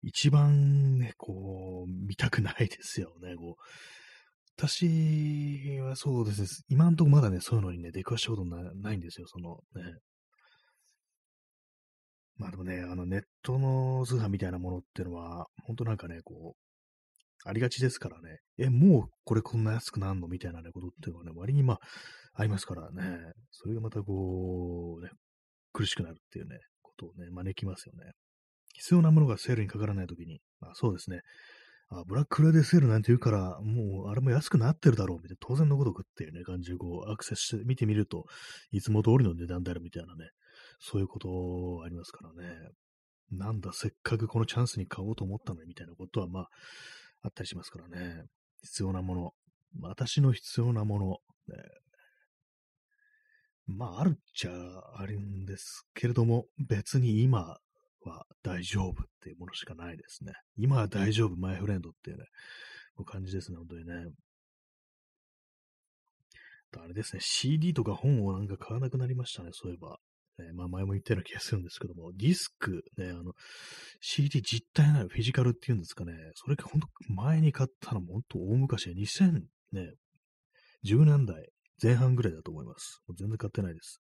[0.03, 3.35] 一番ね、こう、見たくないですよね。
[3.35, 3.63] こう
[4.59, 6.49] 私はそうですね。
[6.69, 9.27] 今んとこまだね、そういうのにね、出くわしたことないんですよ。
[9.27, 9.99] そのね。
[12.39, 18.39] まあでもね、あのネットの通販みたいなものっていうのは、本当なんかね、こう、ありがちですからね。
[18.59, 20.27] え、もうこれこんな安くなるの？
[20.27, 21.81] みたいなね、ことっていうのはね、割にまあ、
[22.35, 23.19] ありますからね。
[23.51, 25.11] それがまたこう、ね、
[25.73, 28.13] 苦しくなるっていうね、ことをね、招きますよね。
[28.75, 31.21] 必要なものがセールにかからないときに、まあそうですね。
[31.89, 38.25] あ、ブラックフライデーセールなんて言うから、もうあれも安くなってるだろうみたいな、当然のことくっていうね、感じでこう、アクセスして見てみると、
[38.73, 40.31] いつも通りの値段であるみたいなね、
[40.81, 42.71] そういうことありますからね。
[43.31, 46.49] なんだ、せっかくこのチャンスに買おうと思ったのにみたいなことは、まあ、
[47.23, 48.25] あったりしますからね。
[48.63, 49.33] 必要なもの。
[49.81, 51.07] 私の必要なもの。
[51.07, 51.63] ね、
[53.67, 54.51] まあ、あるっちゃ
[54.97, 57.59] あるんですけれども、別に今
[58.13, 60.33] は大丈夫っていうものしかないですね。
[60.57, 62.25] 今は大丈夫、マイフレンドっていうね、
[62.99, 64.07] う感じですね、本当にね。
[66.79, 69.99] あれですね、CD とか本をなんか買わなくなりましたね、そういえば。
[70.39, 73.33] え、まあ前も言ったような気がするんですけども、ディスク、ね、あの、
[74.01, 79.43] CD 実体ないフィジカルっていうんですかね、それか本当前に買ったのも本当大昔、2000
[79.73, 79.95] ね、
[80.85, 81.49] 10年代
[81.83, 83.01] 前半ぐらいだと思います。
[83.07, 84.01] もう全然買ってないです。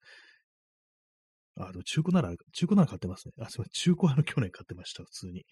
[1.68, 3.35] あ、でも中古なら、中古なら買ってますね。
[3.40, 3.70] あ、すみません。
[3.73, 5.44] 中古はの去年買ってました、普通に。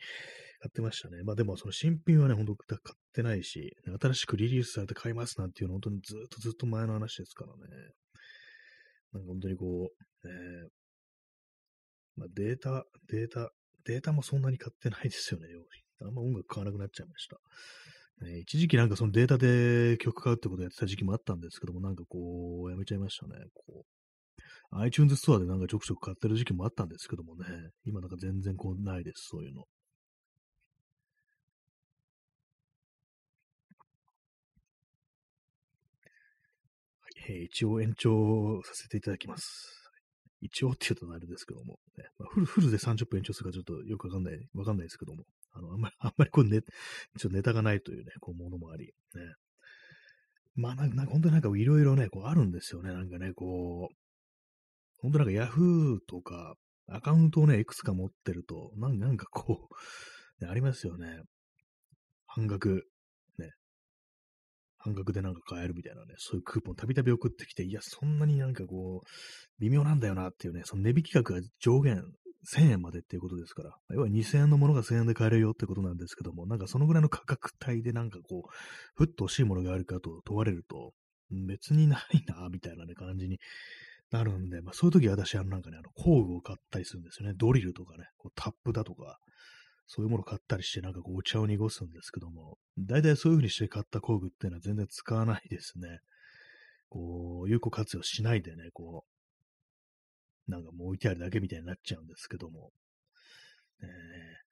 [0.60, 1.22] 買ってましたね。
[1.22, 7.58] まあでもその新品はね、ほんと買ってないし、新しくリリースされて買いますなんていうの本当にずっとずっと前の話ですからね。
[9.12, 10.68] なんか本当にこう、えー、
[12.16, 13.50] まあデータ、データ、
[13.84, 15.46] データもそんなに買ってないですよね、
[16.02, 17.38] あんま音楽買わなくなっちゃいました。
[18.26, 23.36] ね、一時期なんかそのデータで曲買うってことやってた時期もあったんですけども、なんかこう、やめちゃいましたね。
[23.54, 23.97] こう、
[24.70, 27.44] iTunes ストアでなんかちょくちょく買ってる時期もあったんですけどもね、
[27.84, 29.64] 今なんか全然こうないです、そういうの。
[37.28, 39.90] え、一応延長させていただきます。
[40.40, 46.64] 一応って言うとあれですけども、ねまあ、フルフルで30分延長するかちょっとよくわかんない、わかんないですけども、あの、あんまり、 あんまりこうね、ちょ
[47.16, 48.92] っとネタがないというね、こう、ものもあり、ね。
[50.54, 52.92] まあ、なんか、なんか本当になんかいろいろね、こう、あるんですよね。
[52.92, 54.07] なんかね、こう、
[55.00, 56.54] 本当なんか Yahoo とか、
[56.88, 59.68] アカウントをね、いくつか持ってると、なんなんかこ
[60.40, 61.20] う、ね、ありますよね。
[62.26, 62.84] 半額、
[63.38, 63.50] ね。
[64.78, 69.08] 半額でなんか買えるみたいなね、そういうクーポンたびたび送ってきて、いや、そんなになんかこう、
[69.60, 72.02] 微妙なんだよなっていうね、その値引き額が上限
[72.46, 78.50] 1000円までっていうことですから、要は2000円のものが1000円で買えるよってことなんですけども、なんかそのぐらいの価格帯でなんかこう、
[78.94, 80.92] ふっと欲しいものがあるかと問われると、
[81.30, 83.38] 別にないな、みたいなね、感じに
[84.10, 87.34] なるんで、まあそういう時は私はなんかね、あの工具を買ったりするんですよね。
[87.36, 89.18] ドリルとかね、こうタップだとか、
[89.86, 96.00] そういうものを買ったりして、なんかこうお茶を濁すんですけども、大体そういう風にして買った工具っていうのは全然使わないですね。
[96.88, 99.04] こう、有効活用しないでね、こ
[100.46, 102.70] う、なんかもう置いてあるだけみたいになっちゃうんですけども。
[103.82, 104.48] えー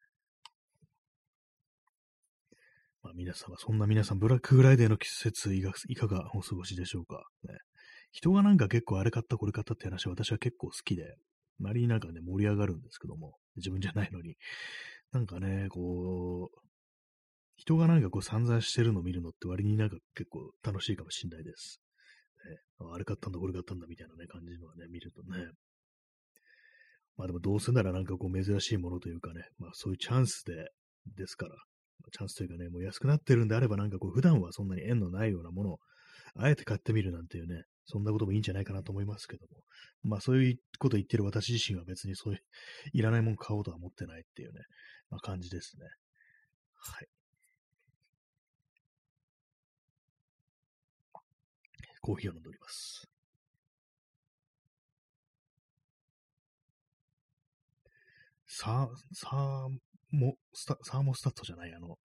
[3.07, 7.55] まあ、皆様、そんな皆さん、ブラックフライデーの季節いかがお過ごしでしょうか、ね。
[8.13, 11.17] 人がなんか結構あれ買ったこれ買ったって話は私は結構好きで、
[11.61, 14.37] 周りになんかね、盛り上がるんですけども、自分じゃないのに。
[15.13, 16.59] なんかね、こう、
[17.57, 21.81] 人がなんかこう散々してるのを見るのって割になんか結構楽しいかもしれないです。
[22.51, 22.59] ね、
[22.93, 25.47] あれ買ったんだ、これ買ったんだみたいなね、感じのはね、見るとね。
[27.17, 30.71] まあでもどうせならなんかこう珍しいものというかね、まあそういうチャンスで、
[31.17, 31.55] ですから、
[32.13, 35.79] チャンスというかね、もう安くなってるんであればなんかこう普段はそんなに縁のないようなものを、
[36.35, 39.63] あえて買ってみるなんていうね、そんなこともいいんじゃないかなと思いますけども、
[40.03, 42.41] まあそういうこと言ってる私自身は別にそういう、
[42.93, 44.61] いらないもの買おうとは思ってないっていうね、
[45.11, 45.87] まあ感じですね。
[46.75, 47.09] はい。
[52.01, 53.09] コーヒーを飲んでおります。
[58.49, 59.69] サー、サー
[60.13, 61.99] モスタ、サーモスタットじゃない、あの、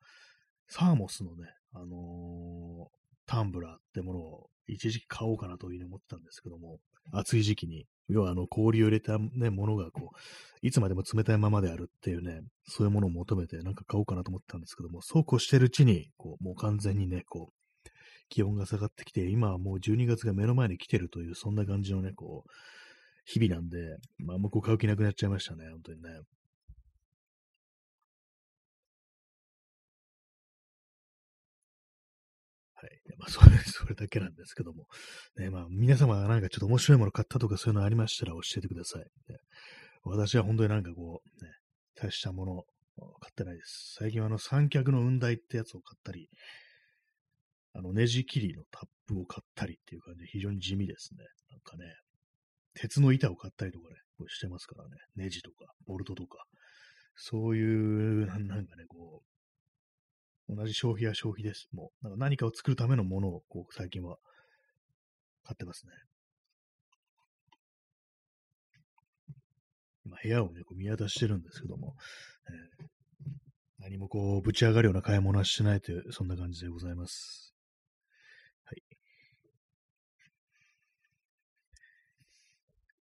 [0.67, 3.00] サーモスのね、あのー、
[3.31, 6.79] タンブラーってものを一時期買おうかなというふうに思ってたんですけども、
[7.13, 17.89] 暑い時期に、要はあの氷を入れたね、ものがこう、いつまでも冷たいままであるっていうね、そういうものを求めてなんか買おうかなと思ってたんですけども、そうこうしてるうちに、こう、もう完全にね、こう、
[18.27, 22.49] 気温が下がってきて、今はもう12月が目の前に来てるという、そんな感じのね、こう、
[23.23, 23.77] 日々なんで、
[24.17, 26.09] まあ、もうこう買う気なくなっちゃいましたね、本当にね。
[33.21, 34.87] まあ、それ、それだけなんですけども。
[35.37, 39.03] ね、まあ、皆様がなんかちょっと面白いもの買ったとかそういうのありましたら教えてください。
[39.31, 39.37] ね、
[40.03, 41.51] 私は本当になんかこう、ね、
[41.95, 42.63] 大したもの
[43.19, 43.95] 買ってないです。
[43.99, 46.29] 最近はあの三脚の雲台ってやつを買ったり、
[47.73, 51.23] あの、ネジ切りのタップを買ったりっていう感じで非常に地味ですね。
[51.51, 51.93] なんかね、
[52.73, 54.89] 鉄の板を買ったりとかね、こうしてますからね。
[55.15, 56.43] ネジとか、ボルトとか。
[57.15, 59.30] そういう、なんかね、こう、
[60.53, 61.69] 同じ消費は消費です。
[61.71, 64.17] もう、なんか何かを作るためのものを、こう、最近は
[65.45, 65.93] 買ってますね。
[70.05, 71.95] 今、部屋をね、こう見渡してるんですけども、
[72.49, 72.85] えー、
[73.79, 77.55] 何もこう、ぶち上がるような買い物はしてないという、そんな感じでございます。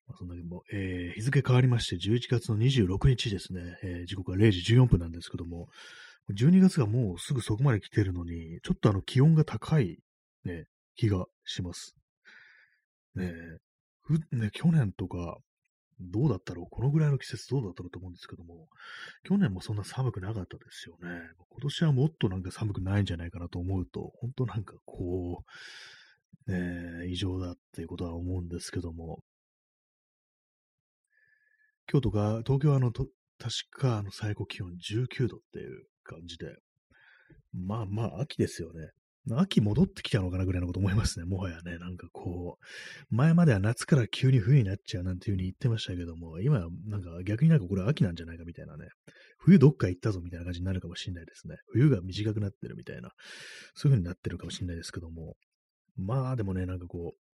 [0.06, 5.68] まあ、そんなにも、えー、日付変わりまして、11月の26日ですね、えー、時刻は0時14分なんですけども、
[6.30, 9.98] 12月がもうすぐそこまで来てるのに、ちょっとあの気温が高い、
[10.44, 11.94] ね、気がします。
[13.14, 13.32] ね
[14.02, 15.38] ふね、去年とか、
[16.00, 16.66] どうだったろう？
[16.70, 18.68] このぐらいの季節どうだったろうと思うんですけども、
[19.24, 21.08] 去年もそんな寒くなかったですよね。
[21.50, 25.44] 今年はもっとなんか寒くないんじゃないかなと思うと、本当なんかこ
[26.46, 29.24] う、ね、異常だっていうことは思うんですけども、
[31.86, 33.08] 京都が、東京はあの、確
[33.70, 36.56] かあの最高気温19度っていう感じで、
[37.52, 38.90] まあまあ秋ですよね。
[39.30, 41.26] 秋戻ってきたのかなぐらいのこと思いますね。
[41.26, 48.86] もはやね、なんかこう、前までは夏から急に冬になっちゃうなんていう風に言ってましたけども、今なんか逆になんかこれ秋なんじゃないかみたいなね、
[49.38, 51.56] 冬どっか行ったぞみたいな感じになるかもしれないですね。
[51.72, 53.10] 冬が短くなってるみたいな、
[53.74, 55.34] そういう風になってるかもしれないですけども、
[55.96, 57.28] まあでもね、なんかこう、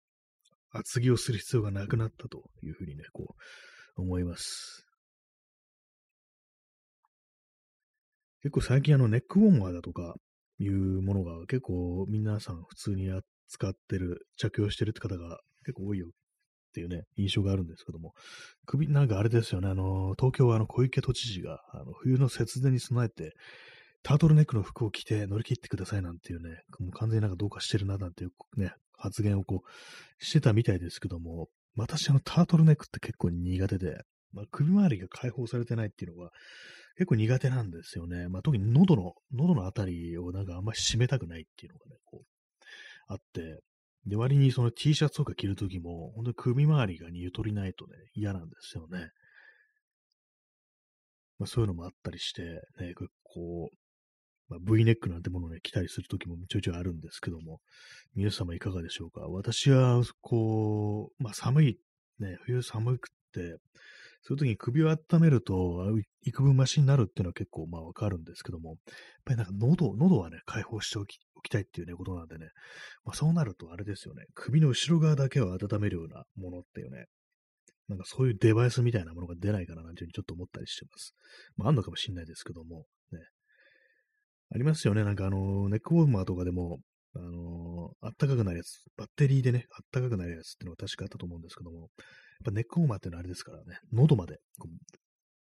[0.77, 3.37] 厚着をする必要がなくなったという風にね、こ
[3.97, 4.84] う、思います。
[8.45, 10.17] 結構最近あのネックウォーマーだとか
[10.59, 13.09] いうものが結構皆さん普通に
[13.49, 16.11] 使ってる、着用してるって方が結構多いよっ
[16.75, 18.13] ていうね、印象があるんですけども、
[18.67, 23.33] 首、なんかあれですよね、あの、東京はあの小池都知事が、あの、冬の節電に備えて、
[24.03, 34.03] タートルネックの服を着て乗り切ってくださいなんていうね、もう完全になんかどうかしてるななんていうね、発言をこう、してたみたいですけども、私、あの、タートルネックって結構苦手で、
[34.35, 36.31] まあ、首周りが解放されてないっていうのが
[36.97, 38.29] 結構苦手なんですよね。
[38.29, 42.27] まあ、特に喉の、喉のあたりをなんかあんまり締めたくないっていうのがね、こう、
[43.09, 43.61] あって、
[44.07, 49.09] で、割にその T シャツとか着るときも、本当に首周りがにゆとりないとね、嫌なんですよね。
[51.39, 52.43] まあ、そういうのもあったりして、
[52.79, 53.77] ね、こう、
[54.49, 57.61] まあ、V ネックなんてものをね、着たりするときもちょいちょいあるんですけども、
[58.15, 59.23] 皆様いかがでしょうか？
[59.23, 61.79] 私は、こう、まあ寒い、
[62.19, 63.57] ね、冬寒くって、
[64.27, 65.85] そういう時に首を温めると、
[66.23, 68.79] 幾分マシになるっていうのは結構まあわかるんですけども、やっ
[69.27, 72.47] ぱりなんか喉、喉はね、解放しておきおきたいっていうね、ことなんでね、
[73.05, 77.05] まあそうなるとあれですよね、首の後ろ側だけを温めるようなものっていうね、
[77.89, 81.15] なんかそういうデバイスみたいなものが出ないかななんていうふうにちょっと思ったりしてます。
[81.57, 83.19] まああんのかもしれないですけども、ね、
[84.55, 85.05] ありますよね。
[85.05, 86.79] なんかあの、ネックウォーマーとかでも、
[87.17, 91.91] あのあったかくなるやつ、バッテリーでね、あったかくなるやつっていうのは確かあったと思うんですけども、
[92.45, 94.39] ぱネックウォーマーっていうのはあれですからね、喉まで、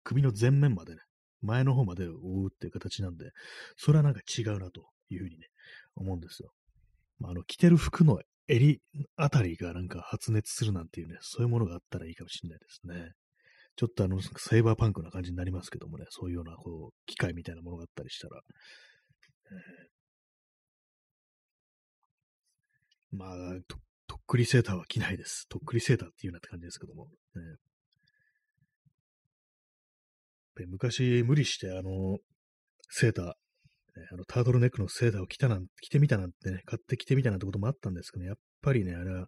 [0.05, 1.01] 首の前面までね、
[1.41, 3.31] 前の方まで覆うっていう形なんで、
[3.77, 5.47] それはなんか違うなというふうにね、
[5.97, 6.51] 思うんですよ。
[7.19, 8.81] まあ、あの、着てる服の襟
[9.17, 13.13] あたりがなんか発熱するなんていうね、そういうものがあったらいいかもしれないですね。
[13.77, 18.41] ちょっとあの、セイバーパンクな感じになりますけどもね、そういうような、こう、機械みたいなものがあったりしたら、
[23.13, 23.37] まあ
[24.09, 25.47] と、っくりセーターは着ないです。
[25.49, 27.09] とっくりセーターっていうなって感じですけども。
[27.37, 27.43] ね、
[30.67, 32.19] 昔無理して、あの、
[32.91, 33.33] セーター、
[34.13, 39.27] あのタートルネックのセーターを着たなん着てみたなんてね、買って着てみたなんてこともあったんですけど、ね、やっぱりね、あれは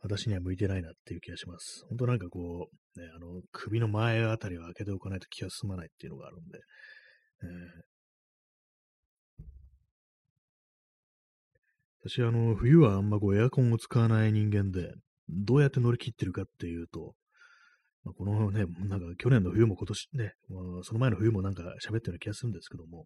[0.00, 1.84] 私には向いてないなっていう気がします。
[1.88, 6.58] 本当なんかこう、ね、あの、首の前あたりを開けておかないと気が済まないっていうのがあるんで、
[7.42, 7.48] えー、
[12.08, 14.94] 私、あの、冬はあんまこうエアコンを使わない人間で、
[15.28, 17.12] どうやって乗り切ってるかっていうと、
[18.02, 23.04] まあ、このね、なんか去年の冬も今年ね、まあ、その前の冬もなんか喋ってるような気がするんですけども、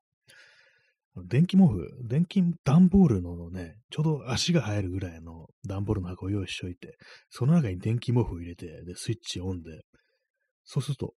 [1.27, 6.97] 電気毛布、電気段ボールのね、ちょうど足が入るぐらいの段ボールの箱を用意しておいて、
[7.29, 9.83] その中に電気毛布を入れて、で、スイッチオンで、
[10.65, 11.15] そうすると、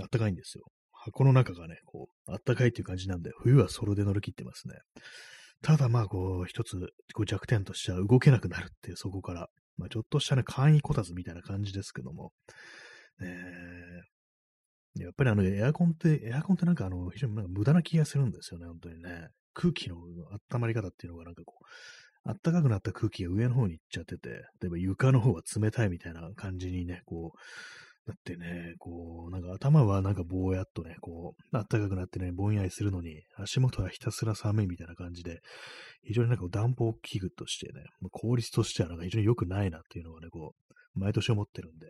[0.00, 0.64] あったかいんですよ。
[0.92, 4.76] 箱の中がね、こう、あったかいっていう感じなんで、冬はそれで乗り切ってますね。
[5.62, 6.78] ただまあこう、一つ
[7.14, 9.48] こう弱点としては動けなくなるっていう、そこから。
[9.76, 12.32] まあ、ちょっとしたね、簡易こたつみたいな感じですけども、
[13.20, 13.28] ね
[14.96, 19.28] やっぱりあの、エアコンって、エアコンってなんかあの、非常になんか無駄な気がするんですよね、本当にね。
[19.54, 21.64] 空気の温まり方っていうのがなんかこう、
[22.24, 24.28] 暖かくなった空気が上の方に行っちゃってて、
[24.60, 27.38] 例えば床の方は冷たいみたいな感じにね、こう、
[28.08, 35.40] だってね、こう、なんか頭はなんかぼーやっとね、こう、暖かくなってね、ぼんやりするのに、足元はひたすら寒いみたいな感じで、
[36.04, 40.54] 非常になんか暖房器具としてね、効率としてはなんか非常に良くないなっていうのがね、こ
[40.96, 41.86] う、毎年思ってるんで、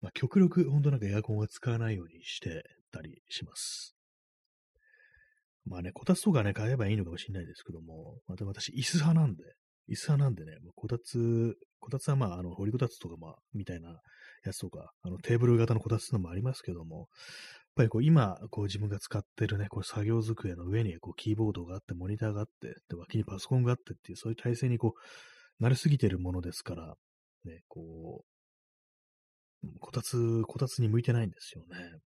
[0.00, 3.94] まあ、極力、ほんとなんかエアコンは使わないようにしてたりします。
[5.66, 9.44] まあね、こたつとかね、買えばいいのかもしれないですけども、また私、椅子派なんで、
[9.88, 14.00] 椅子派なんでね、こたつ、こたつはまあ、あの、掘りこたつとかまあ、みたいな
[14.44, 17.06] やつとか、あの、テーブル型のこたつのもありますけども、やっ
[17.76, 24.94] ぱりこう、今、こう、自分が使ってるね、こう、作業机の上に、こう、キーボードがあって、モニターがあって、で、脇にパソコンがあってっていう、そういう体制にこ
[25.60, 26.94] う、慣れすぎてるものですから、
[27.44, 28.34] ね、こう、
[29.80, 31.98] こたつ、こたつに向いてないんですよね。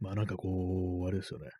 [0.00, 1.50] まあなんかこう、あれですよね。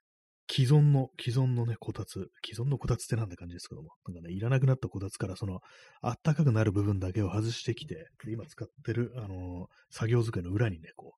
[0.48, 5.60] 既存の、既存のね、こたつ、既存のこたつってなんて感じですけども、なんかね、いらなくなったこたつからその、
[6.02, 11.14] あったかくなる部分だけを外してきて、今使ってる、あのー、作業机の裏にね、こ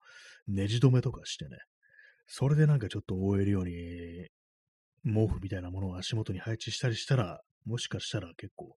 [0.48, 1.58] う、ネジ止めとかしてね、
[2.26, 3.72] それでなんかちょっと覆えるように、
[5.04, 8.74] 毛布みたいなものを足元に配置したりしたら、もしかしたら結構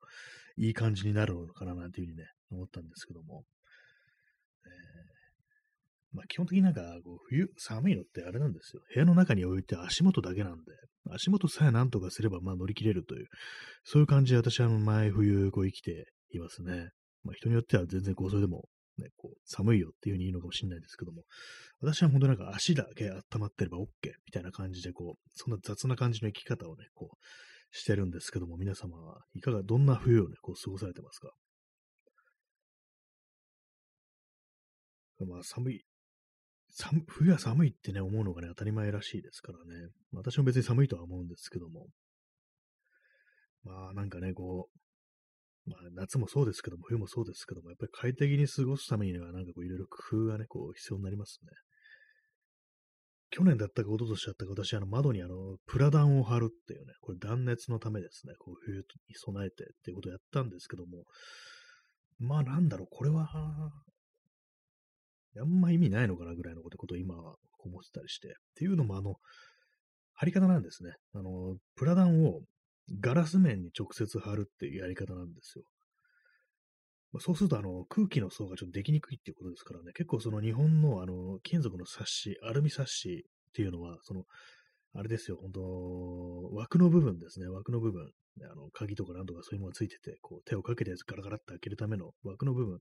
[0.58, 3.44] いい感じになるのかななんていうふうにね、思ったんですけども、
[4.66, 5.11] え
[6.14, 8.82] まあ、基本的になんか、こう冬、寒いのってあれなんですよ。
[8.94, 10.74] 部屋の中に置いて足元だけなんで、
[11.10, 13.28] 足元さえ何とかすれば、まあ乗り切れるという、
[13.84, 16.90] そういう感じで私は前冬、こう生きていますね。
[17.24, 21.24] まあ人によっては全然こう、それでも、ね、こう、寒いよっていうふうに言うのかもしれないですけども、
[21.80, 23.86] 私は本当なんか足だけ温まってれば OK
[24.26, 27.18] みたいな感じで、こう、そんな雑な感じの生き方をね、こう、
[27.72, 31.32] してるんですけども、皆様はいかが、どんな冬をね、こう過ごされてますか？
[35.26, 35.86] まあ寒い、
[36.74, 39.90] 寒冬は寒いってね、思うのがね、当たり前らしいですからね。
[40.14, 41.88] 私も別に寒いとは思うんですけども。
[43.64, 51.50] まあなんかね、こう、まあ夏もそうですけども、冬もそうですけども、やっぱり快適に過ごすためにはなんかこういろいろ工夫がね、こう必要になりますね。
[53.32, 61.06] 去年だったか一昨年だったか私、あの窓にあの、プラダンを貼るっていうね、これ断熱のためですね、こう冬に備えてっていうことをやったんですけども、
[62.20, 63.28] まあなんだろう、これは、
[65.40, 68.28] あんま意味ないのかなぐらいのことを今は思ってたりして。
[68.28, 69.16] っていうのも、あの、
[70.14, 70.94] 貼り方なんですね。
[71.14, 72.42] あの、プラダンを
[73.00, 75.64] ガラス面に直接貼るっていうやり方なんですよ。
[77.14, 84.24] まあ、そうすると、あの、空気の層がちょっとできにくいっていうことですからね、結構その日本の、あの、金属のサッシ、アルミサッシっていうのは、その、
[84.94, 88.12] あれですよ、本当枠の部分ですね、枠の部分。
[88.50, 92.80] あの、鍵とかなんとかそういうものがついてて、こう、手をかけてガラガラって開けるための枠の部分。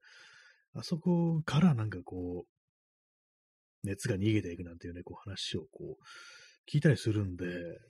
[0.75, 7.47] あそこからなんかこう、熱が逃げていくなんていうね、こう話をこう、聞いたりするんで、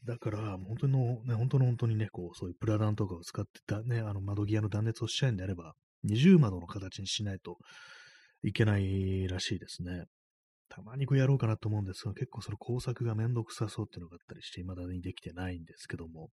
[0.06, 7.58] だから、本当の、ね、本当の本当にね、こう、そういうプラダンとかを使ってたね、あの窓際の断熱をしちゃうんであれば、二重窓の形にしないと
[8.42, 10.04] いけないらしいですね。
[10.70, 16.30] たまにこうやろうかなと思うんですが、結構その工作がめんどくさそうっていうのがあったりして、未だにできてないんですけども、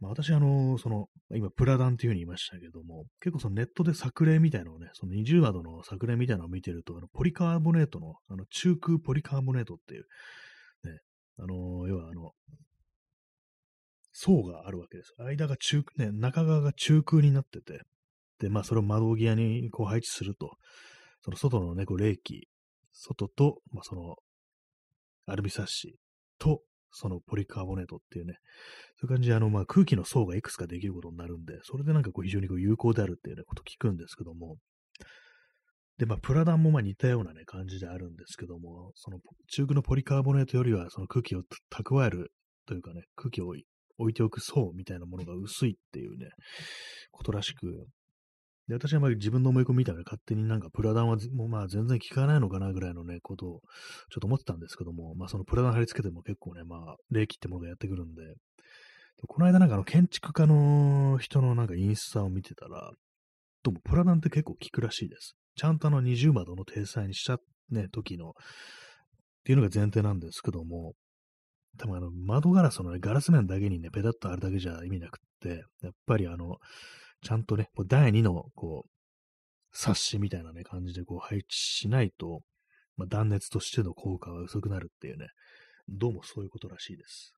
[0.00, 10.04] まあ、私、あの、その、今、プラダンっていうふうに言いましたけども、結構そのネットで作例みたいのをね、その20ワードの作例みたいなのを見てると、あのポリカーボネートの、あの、中空ポリカーボネートっていう、
[10.84, 10.98] ね、
[11.38, 12.32] あの、要はあの、
[14.12, 15.14] 層があるわけです。
[15.18, 17.82] 間が中、ね、中側が中空になってて、
[18.38, 20.56] で、まあ、それを窓際にこう配置すると、
[21.22, 22.48] その外のね、こう冷気、
[22.92, 24.16] 外と、まあ、その、
[25.26, 25.96] アルミサッシ
[26.38, 26.62] と、
[26.92, 28.34] そのポリカーボネートっていうね、
[29.00, 34.56] そういう感じであの、まあ、空気の層がいくつかできることになるんで、それでなんかこう非常にこう有効であるっていうね、こと聞くんですけども、
[35.98, 39.18] で、まあ、プラダンもまあ似たようなね、感じであるんですけども、その
[39.48, 42.32] 中空のポリカーボネートよりは、その空気を蓄える
[42.66, 43.48] というかね、空気を
[43.98, 46.30] 置いておく層みたいなものが薄いっていうね、
[47.10, 47.86] ことらしく、
[48.68, 53.60] で、私はまあ自分の思い込みみたいな勝手になんかプラダンはもうまあ全然効かないのかなぐらいのね、ことを
[54.10, 58.34] ちょっと思ってたんですけども、まあそのプラダン貼り付けても結構ね、まあ冷気ってものがやってくるんで、で
[59.26, 62.92] この間なんかあの建築家の人のなんかインスタを見てたら、
[63.62, 65.34] どうもプラダンって結構効くらしいです。
[65.56, 67.38] ちゃんとあの二重窓の体裁にした
[67.70, 68.32] ね、時の、っ
[69.44, 70.94] ていうのが前提なんですけども、
[71.78, 76.56] 多分あの窓ガラスの、ね、ガラス面だけにね、ペタッとあるだけじゃ意味なくって、やっぱりあの、
[77.22, 78.90] ちゃんとね、こう第2の、こう、
[79.72, 82.42] 冊子みたいなね、感じでこう配置しないと、
[82.96, 85.28] まあ、断熱としての効果は薄くなるっていうね、
[85.88, 87.34] どうもそういうことらしいです。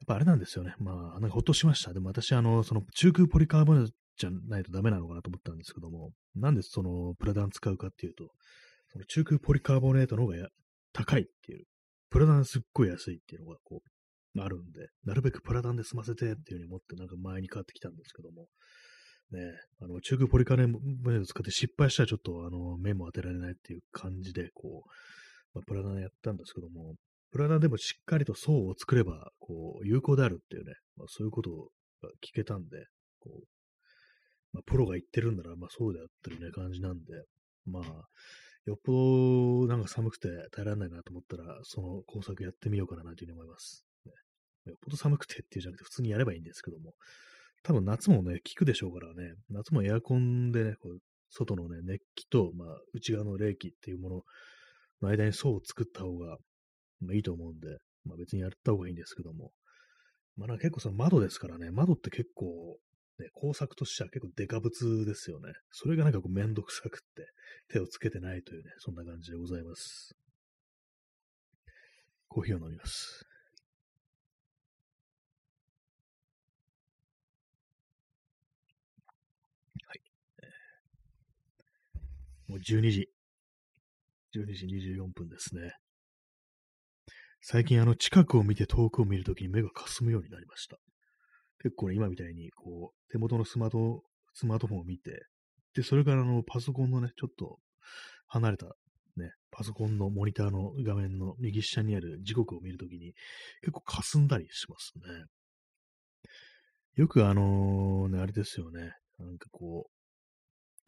[0.00, 0.74] やっぱあれなんですよね。
[0.78, 1.92] まあ、なんかほっとしました。
[1.92, 8.30] でも私、あの、その中空ポリカーボネートじゃないとダメなのかなと思ったんですけども、なんでそのプラダン使うかっていうと、
[8.92, 10.48] その中空ポリカーボネートの方が
[10.92, 11.64] 高いっていう、
[12.10, 13.88] プラダンすっごい安いっていうのがこう、
[14.44, 18.46] あるんで、なるべくプラダンで済ませてっていうふうに思ってなんか前に変わってきたんですけども、
[19.30, 19.40] ね、
[19.80, 24.88] あの、中空ポリカーネート使って失敗したらちょっとあの、目も当てられないっていう感じで、こう、
[25.54, 26.94] まあ、プラダンやったんですけども、
[27.30, 31.50] プラダンでもしっかりと層を作れば、こう、有効であるっていうね、まあ、そういうこと
[32.02, 32.86] が聞けたんで、
[33.20, 33.46] こう、
[34.52, 37.24] まあ、プロが言ってるんなら、まあそうであってるね、感じなんで、
[37.66, 37.84] まあ、
[38.64, 43.87] よっぽどなんか寒くて耐えられないなと思ったら、その工作やってみようかなというふうに思います。
[44.68, 46.94] よっぽど寒くてっていうじゃなくて、普通にやればいいんですけども、
[47.62, 50.98] 多分夏もね、効くでしょうからね、夏もエアコンでね、こう
[51.30, 54.22] 外のね、熱気と、まあ、内側の冷気っていうもの
[55.02, 56.38] の間に層を作った方が、
[57.00, 59.52] まあ、いいと思うんで、まあ別にやった方がいいんですけども、
[60.36, 62.78] まあ結構その窓ですからね、窓って結構
[63.18, 65.52] ね、工作としては結構デカ物ですよね。
[65.72, 67.26] それがなんかこうめんどくさくって
[67.68, 70.14] 手をつけてないというね、そんな感じでございます。
[72.28, 73.27] コーヒーを飲みます。
[82.58, 83.08] 12時。
[84.36, 85.72] 12時24分ですね。
[87.40, 90.78] 最近あの近くを見て遠くを見るときに目がかすむようになりました。
[91.62, 94.02] 結構ね、今みたいに、こう、手元のスマート、
[94.32, 95.26] スマートフォンを見て、
[95.74, 97.58] で、それからあの、パソコンのね、ちょっと
[98.28, 98.66] 離れた、
[99.16, 103.14] ね、パソコンのモニターの画面の右下にある時刻を見るときに、
[103.62, 105.24] 結構霞んだりしますね。
[106.94, 108.92] よくあのー、ね、あれですよね。
[109.18, 109.97] なんかこう、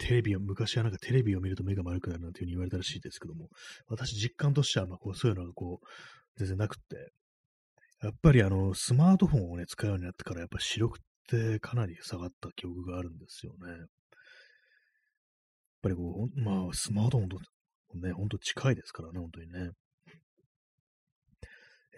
[0.00, 3.48] テレビを、昔はなんかテレビを見ると目が丸くなるなんていう風に言われたらしいですけども、
[3.88, 5.86] 私実感としては、まあこう、そういうのがこう、
[6.38, 7.12] 全然なくって、
[8.02, 13.68] やっぱりあの、スマートフォンをね、使うようになってから、やっぱ視力ってかなり下がった記憶があるんですよね。
[13.70, 13.86] やっ
[15.82, 17.38] ぱりこう、まあ、スマートフォンと
[17.94, 19.70] ね、ほんと近いですからね、本当にね。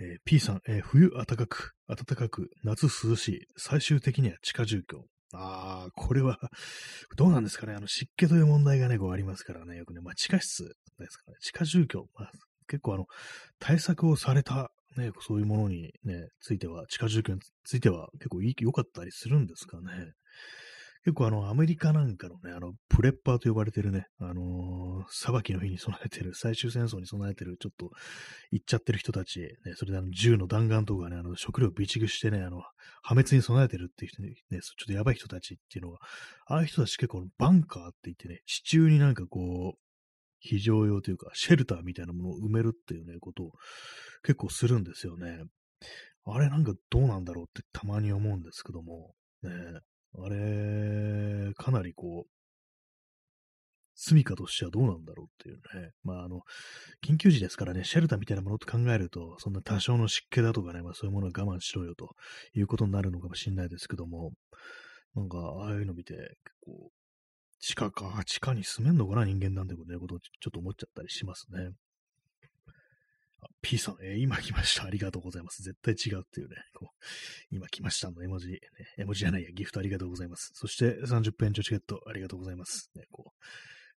[0.01, 5.05] えー、P さん、えー、冬暖かく、暖かく、夏涼しい、最終的には地下住居。
[5.33, 6.39] ああ、これは
[7.17, 7.75] どうなんですかね。
[7.75, 11.37] あの、湿気という問題がね、こうありますからね、よくね、まあ、地下室ですかね。
[11.41, 12.09] 地下住居。
[12.15, 12.33] まあ、
[12.69, 13.07] 結構あの、
[13.59, 20.13] 対策をされたね、そういうものにね、ついては、地下住居については結構良かったりするんですかね。
[21.05, 27.91] 結構あの、アメリカなんかのね、あの、プレッパーと呼ばれてるね、あのー、裁きの日に備えてる、最終戦争に備えてる、ちょっと、
[28.53, 32.61] 行っちゃってる人たち、ね、それであの、銃の弾丸とかね、あの、食料備蓄してね、あの、
[33.03, 35.99] 破滅に備えてるっていう人ね、ちょっとやばい人たちっていうのが、
[36.47, 39.79] ああいう人たち結構バンカーって言ってね、地中になんかこう、
[40.39, 43.53] 非常用というか、シェルターみたいなものを埋めるっていうね、ことを
[44.23, 45.43] 結構するんですよね。
[46.25, 49.51] あれなんかどうなんだろうってたまに思うんですけども、ね、
[50.15, 50.37] あれ、
[51.63, 52.31] かなりこう、
[53.95, 55.91] 住処としてはどうなんだろうっていうね。
[56.03, 56.41] まあ、あの、
[57.07, 62.17] 緊急時ですからね、シェルターみたいなものと考えると、そんな多少の湿気だとかね、まあそういうものは我慢しろよと
[62.55, 64.33] いうことになるのかもしれないですけども、
[65.15, 66.91] なんか、ああいうの見て、結構、
[67.61, 71.71] 地下か、地下に住めんのかな、人間なんてことね、ことちょっと思っちゃったりしますね。
[73.61, 74.85] P さん、えー、今来ました。
[74.85, 75.63] ありがとうございます。
[75.63, 77.05] 絶対違うっていうね、こう、
[77.51, 78.61] 今来ましたの絵文字、ね、
[78.99, 80.51] 絵文字じゃないや、ギフトありがとうございます。
[80.55, 82.91] そして30分延チケットありがとうございます。
[82.95, 83.45] ね、こう、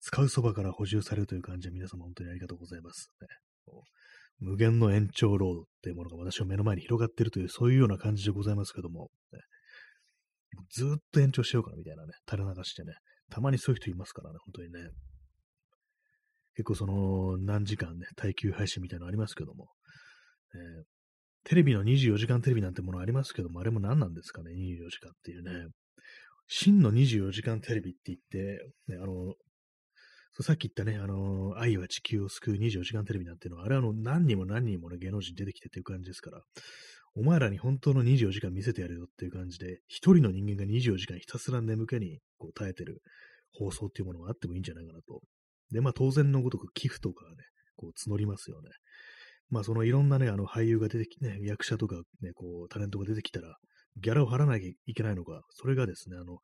[0.01, 3.11] 使うそばから補充されるという感じで皆様本当にありがとうございます。
[3.21, 3.29] ね、
[3.65, 9.41] こう無限の延長ロードっていうものが私の目の前に広がっているという、そういうような感じでございますけども、ね、
[10.71, 12.95] ずっと延長しようかなみたいなね、垂れ流してね、
[13.31, 14.91] たまにそういう人いますからね、本当にね。
[16.57, 19.69] 結構その、何時間ね、耐久配信みたいなのありますけども、
[20.55, 20.85] えー、
[21.45, 25.69] テレビの24時間テレビなんてものありますけども、あれも何なんですかね、24時間っていうね。
[26.47, 29.35] 真の24時間テレビって言って、ね、あの、
[30.43, 36.43] さっき言ったね、あの、愛は地球を救う24時間テレビなんていうのは、あれはあの、何人も何人もね、芸能人出てきてっていう感じですから、
[37.17, 43.01] お前らに本当の24時間見せてやるよっていう感じで、一人の人間が24時間ひたすら眠気にこう耐えてる
[43.53, 45.21] 放送っていうものがあってもいいんじゃないかなと。
[45.75, 47.37] で、まあ当然のごとく寄付とかね、
[47.77, 48.71] こう募りますよね。
[49.51, 53.57] まあそのいろんなね、あの俳優が出てきて、ね、役者とかね、こうタレントが出てきたら、
[53.97, 56.39] ギャラを払わなきゃいけないのか、それがですね、あの、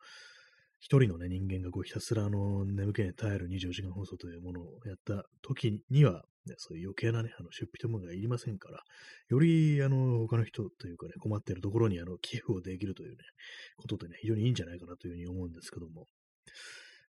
[0.80, 8.80] 一人のね、人間がこうひたすらあの、眠気に耐える24時間放送というものをやった時には、ね、そういう余計なね、あの出費というものがいりませんから、
[9.28, 13.16] より、あの、他の人というかね、困っているところに、あの、寄付をできるというね、
[13.76, 16.06] ことでね、非常にいいんじゃないかなというふうに思うんですけども、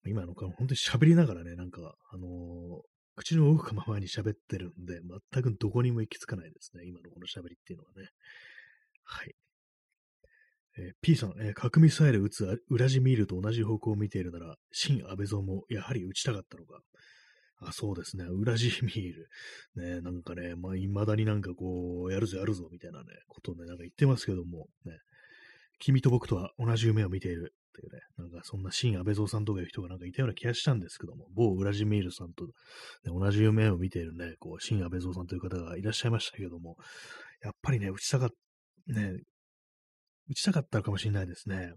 [0.09, 2.81] 今の、本当に喋りながらね、なんか、あのー、
[3.17, 5.01] 口の動くままに喋ってるんで、
[5.33, 6.85] 全くどこにも行き着かないですね。
[6.87, 8.09] 今のこの喋りっていうのはね。
[9.05, 9.35] はい。
[10.79, 16.81] えー、P さん、えー、核ミサイル撃つウラジミールと同じ方向を見ているなら、新安倍蔵もやはり撃ちたかったのか。
[17.61, 18.25] あ、そうですね。
[18.25, 19.29] ウラジミール。
[19.75, 24.99] ね、なんかね、まあ、未だになんかこう、やるぞやるぞみたいなね、ことをね、なんか言ってますけども、ね、
[25.79, 32.51] 君と僕とは同じ夢を見ているっていうね、なんかそんな新安倍蔵さんとかいう人がなんかいたような気がしたんですけども、某ウラジミールさんと、ね、
[33.07, 36.77] 同じ夢を見ているね、こう、新安倍蔵さんという方がいらっしゃいましたけども、
[37.43, 38.31] やっぱりね、打ちたかっ
[38.89, 39.21] た、ね、
[40.29, 41.73] 打ちたかったかもしれないですね。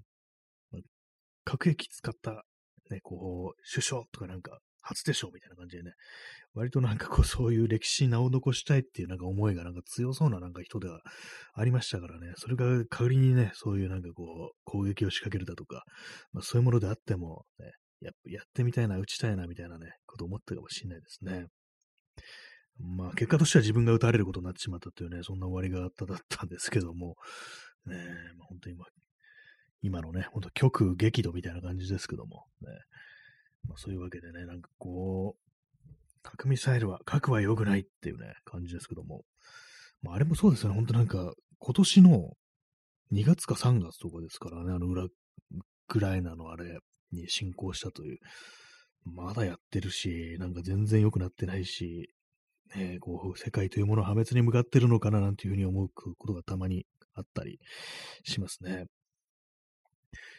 [1.44, 2.44] 核兵器使った、
[2.90, 5.94] ね、こう、首相とかなんか、初でしょみたいな感じでね、
[6.54, 11.02] 割となんかこう、そういう歴史名を残したいっていうなんか思いがなんか強そうななんか人では
[11.54, 15.84] ありましたからね、それが仮にね、そういうなんかこう、攻撃を仕掛けるだとか、
[16.34, 17.72] まあそういうものであっても、ね、
[18.02, 21.48] ややってみたいな、打ちたいな、みたいなね、こと思ったかもしれないですね。
[22.80, 27.16] まあ結果としては自分が撃たれることになってしまったというね、そんな終わりがあっただったんですけども、
[27.86, 27.96] ね、
[28.38, 28.86] まあ、本当に今、
[29.82, 32.68] 今のね、本当極激怒みたいな感じですけども、ね、
[33.68, 35.52] まあ、そういうわけでね、なんかこう、
[36.24, 39.24] 核ミサイルは、核は良くないっていうね、感じですけども、
[40.02, 42.34] まあ、あれもそうですよね、本当なんか、今年の
[43.12, 45.12] 2月か3月とかですからね、あの裏、ウ
[45.88, 46.80] クライナのあれ
[47.12, 48.20] に侵攻したという、
[49.04, 52.14] まだやってるし、なんか全然良くなってないし、
[52.76, 57.60] ね、こう、世界というものは破滅に向かってるのかななんていうふうに思うことがたまにあったり
[58.24, 58.86] しますね。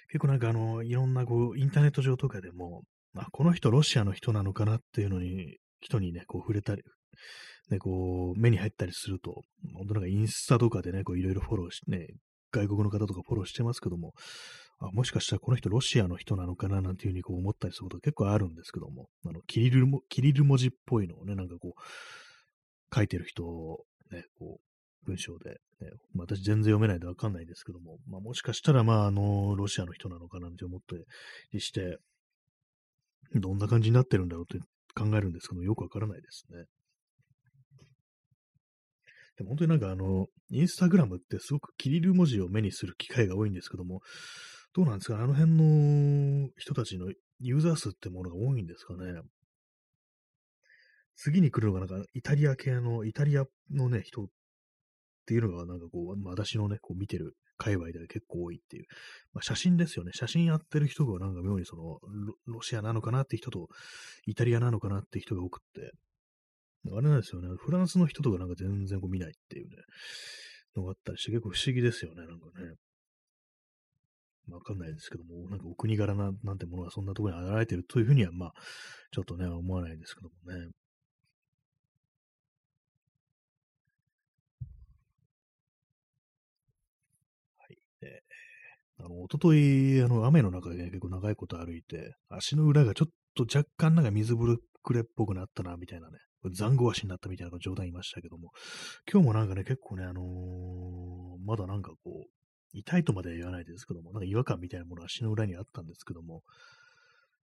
[0.08, 2.82] 結構なんかあの、いろんなこう、インターネット上とかでも、
[3.16, 6.82] あ、この人ロシアの人なのかなっていうのに、人にね、こう触れたり、
[7.70, 9.42] ね、こう、目に入ったりすると、
[9.74, 12.08] 本当なんかインスタとかでね、こういろいろフォローしてね、
[12.52, 14.12] 外国の方とかフォローしてますけども、
[14.78, 25.56] あもしかしたらこの人ロシアの人なのかななんていうふうにこう思ったりすること結構あるんですけども、あの、キリルも、キリル文字っぽいのをね、なんかこう、書いてる人をね、こう、文章で、ね、
[26.14, 30.96] 私全然読めないんでわかんないですけども、まあ、もしかしたら、まあ、あの、ロシアの人なのかなって思った
[31.52, 31.98] りして、
[33.40, 34.64] どんな感じになってるんだろうって
[34.94, 36.64] 考えるんですけど、よくわからないですね。
[39.36, 44.00] でも本当になんかあの、インスタグラムってすごくキリル文字を目にする機会が多いんですけども、
[44.74, 47.10] どうなんですかあの辺の人たちの
[47.40, 49.20] ユーザー数ってものが多いんですかね。
[51.16, 54.28] 次に来るのがなんかイタリア系の、イタリアのね、人
[55.22, 58.86] っていうのがなんかこう、私のね、こう見てる界隈では結構多いっていう。
[59.32, 60.12] まあ、写真ですよね。
[60.14, 63.68] 写真やってる人がなんか妙にそのロ、ロシアなのかなって人と、
[64.26, 65.92] イタリアなのかなって人が多くって、
[66.90, 67.48] あれなんですよね。
[67.56, 69.76] フランスの人とかなんか全然こう見ないっていうね、
[70.76, 72.26] のがあったりして結構不思議ですよね。
[72.26, 72.74] なんかね。
[74.50, 78.52] わかんないですけども、なんかお国柄ななんてものがそんなところに現れてるというふうには、まあ、
[79.12, 80.72] ちょっとね、思わないですけどもね。
[89.04, 96.18] あの、おととい、あの、雨の中で、ね、結構長いこと歩いて、足の裏がちょっと若干なんか水ぶくれっぽくなったな、みたいなね、
[96.52, 98.50] 残後足になったみたいな状態いましたけども、
[99.10, 102.30] 今日もなんかね、結構ね、あのー、まだなんかこう、
[102.72, 106.42] 痛いとまでは言わないですけども、なんか違和感みたいなものが足の裏にあったんですけども、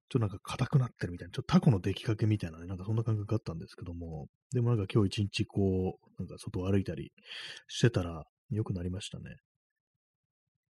[0.10, 7.12] ちょっとなんか硬くなってるみたいな、ちょっとタコの出来かけみたいなね、なんかそんな感覚があったんですけども、でもなんか今日一日こう、なんか外を歩いたり
[7.68, 9.38] してたら良くなりましたね。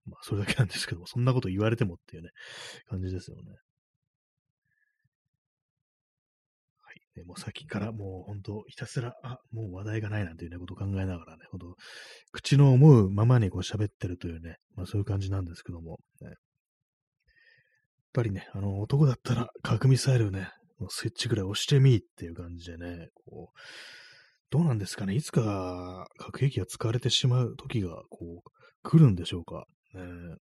[0.09, 2.31] まあ、それだけなんですけども、そんなこと言われてもっていうね、
[2.89, 3.43] 感じですよね。
[6.83, 7.01] はい。
[7.15, 11.77] でもう先からもう本当、ひたすら、あ、もう話題がないなんていうね、ことを考えながらね、本当、
[12.33, 16.35] 口の思うままにこう喋ってるというね、まあそういう感じなんですけども、ね、やっ
[18.13, 20.49] ぱりね、あの、男だったら核ミサイルね、
[20.89, 23.59] スイッチぐらい押してみーっていう感じでね、こう、
[24.51, 28.51] どうなんですかね、いつか核兵器が使われてしまう時が、こう、
[28.83, 29.67] 来るんでしょうか。
[29.95, 30.37] ね、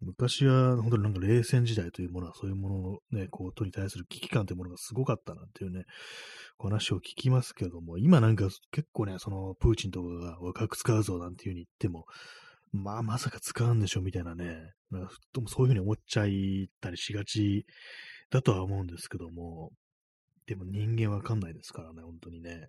[0.00, 5.84] 昔は本当になんか冷戦時代というものはそういうもののね、ことに対する危機感というものがすごかったなんていうね、
[6.58, 10.08] 話を聞きますけども、今なんか結構ね、そのプーチンとか
[10.42, 12.06] が核使うぞなんていうふうに言っても、
[12.72, 15.10] まあまさか使うんでしょみたいなね、なんか
[15.46, 17.66] そういうふうに思っちゃいたりしがち
[18.30, 19.70] だとは思うんですけども、
[20.46, 22.66] でも人間わかんないですからね、本当にね。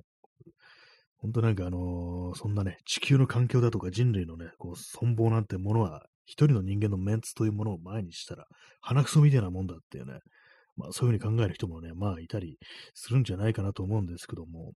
[1.17, 8.45] 本当なんかあのー、そんなね、地球の環境だとか人類のね、こう、存亡なんてものは一人の人間のメンツというものを前にしたら、
[8.82, 10.19] 鼻くそみたいなもんだっていうね、
[10.76, 12.57] まあそういうふうに考える人もね、まあいたり
[12.93, 14.74] するんじゃないかなと思うんですけども、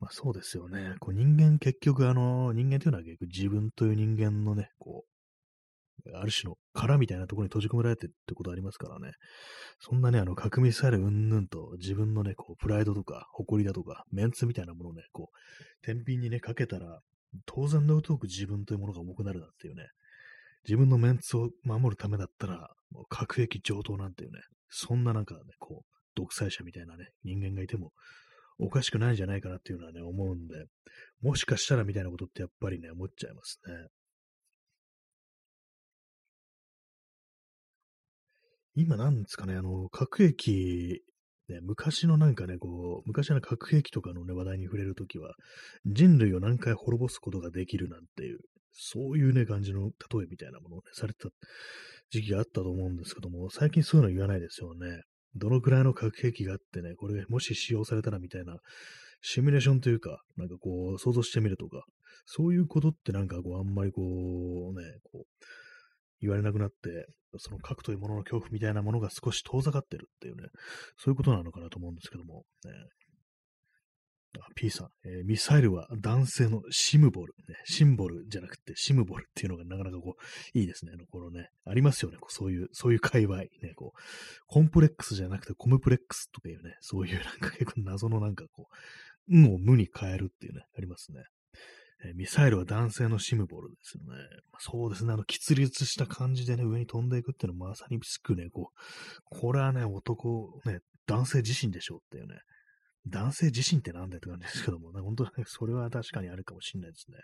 [0.00, 0.94] まあそうですよね。
[1.00, 5.10] こう人間結局あの、人間というのは結局自分という人間のね、こう、
[6.14, 9.12] ある種の殻みたいなところに閉じ込められてるってことありますからね。
[9.80, 17.00] そんなね、あの、核ミサイルうんぬんと自分のね、こう、プライドとか、誇りだとか、メンツみたいなものをね、こう、天秤にね、かけたら、
[17.46, 19.86] 当然のごとく自分というものが重くなるなっていうね、
[20.64, 27.92] 自分のメンツを守るためだったら、もう核兵器上等なんていうね、そんななんかね、こう、独裁者みたいなね、人間がいても
[28.58, 30.66] おかしくないんじゃないかなっていうのはね、思うんで、
[31.22, 33.88] もしかしたらみたいなことってやっぱりね、思っちゃいますね。
[38.74, 41.02] 今なんですかね、あの、核兵器、
[41.48, 45.34] ね、昔のなんかね、こう、昔の核兵器とかのね、話題に触れるときは、
[45.86, 48.38] 人類を何回滅ぼすことができるなんていう、
[48.72, 51.28] そういうね、感じの例えみたいなものをね、されてた
[52.10, 55.02] 時期があったと思うんですけども、最近そういうの言わないですよね。
[55.36, 58.58] どのくらいの核兵器があってね、これがもし使用されたらみたいな、
[59.22, 61.84] シミュレーションというか、なんかこう、想像してみるとか、
[62.24, 65.44] そういうことってなんかこう、あんまりこう、ね、こう、
[66.20, 67.06] 言われなくなって、
[67.38, 70.48] その核というものの恐怖みたいなものが少し遠ざかってるっていうね、
[70.96, 72.72] そういうことなのかなと思うんですけども、ね、
[74.54, 80.92] P さん、えー、ミサイルは男性のシムボル、ね、シンボルじゃなくてシムボルっていうのがなかなかこう、いいですね。
[81.10, 82.18] このね、ありますよね。
[82.18, 83.38] こうそういう、そういう界隈。
[83.38, 84.00] ね、こう、
[84.46, 88.74] コンプレックスじゃなくてコムプレックスとかいうね、そういうなんか結構謎のなんかこう、
[89.28, 91.22] 運を無に変えるっていうね、ありますね。
[92.04, 94.18] えー、ミサイルは男性のシムボルですよね。
[94.58, 95.12] そうですね。
[95.12, 102.40] あの、喫立した感じでね、上に飛んでいくっていうのはまさにつくね、こう、これはね、男、ね、男性自身でしょうっていうね、
[103.06, 107.18] 男性自身ってなんだよって感じですけども、ね、本当にそれは確かにあるかもしれないですね。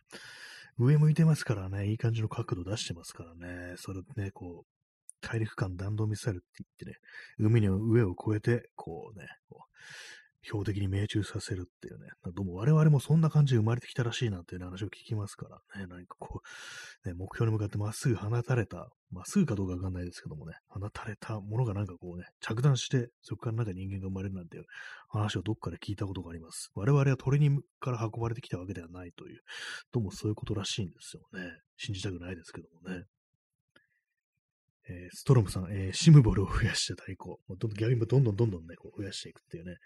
[0.78, 4.66] 上向いてますからね、いい感じの角度出してますからね、それね、こう、
[5.20, 6.92] 大陸間弾道ミサイルって言ってね、
[7.38, 9.66] 海の上を越えて、こうね、こう
[10.46, 16.40] 標的に命中させるっていうね、どうも我々もそんな感じで生まれてきたらしいなんていう、話を聞きますからね、何かこ
[17.04, 24.64] う、ね、目標に向かってまっすぐ放たれた、まっすぐかどうかわかんないですけどもね、放たれたものがなんかこうね、着弾して、そこからなんか人間が生まれるなんていう
[25.08, 26.70] 話をどっかで聞いたことがあります。
[26.74, 29.40] 我々は鳥にから運ばれてきたわけではないという、
[29.92, 31.50] どうもそういうことらしいんですよね。
[31.76, 33.04] 信じたくないですけどもね。
[34.88, 39.78] え、ストロムさん、えー、シムボルを増やしてたり、こう、どんどん逆にどんどんどんどんね、こう増やしていくっていうね、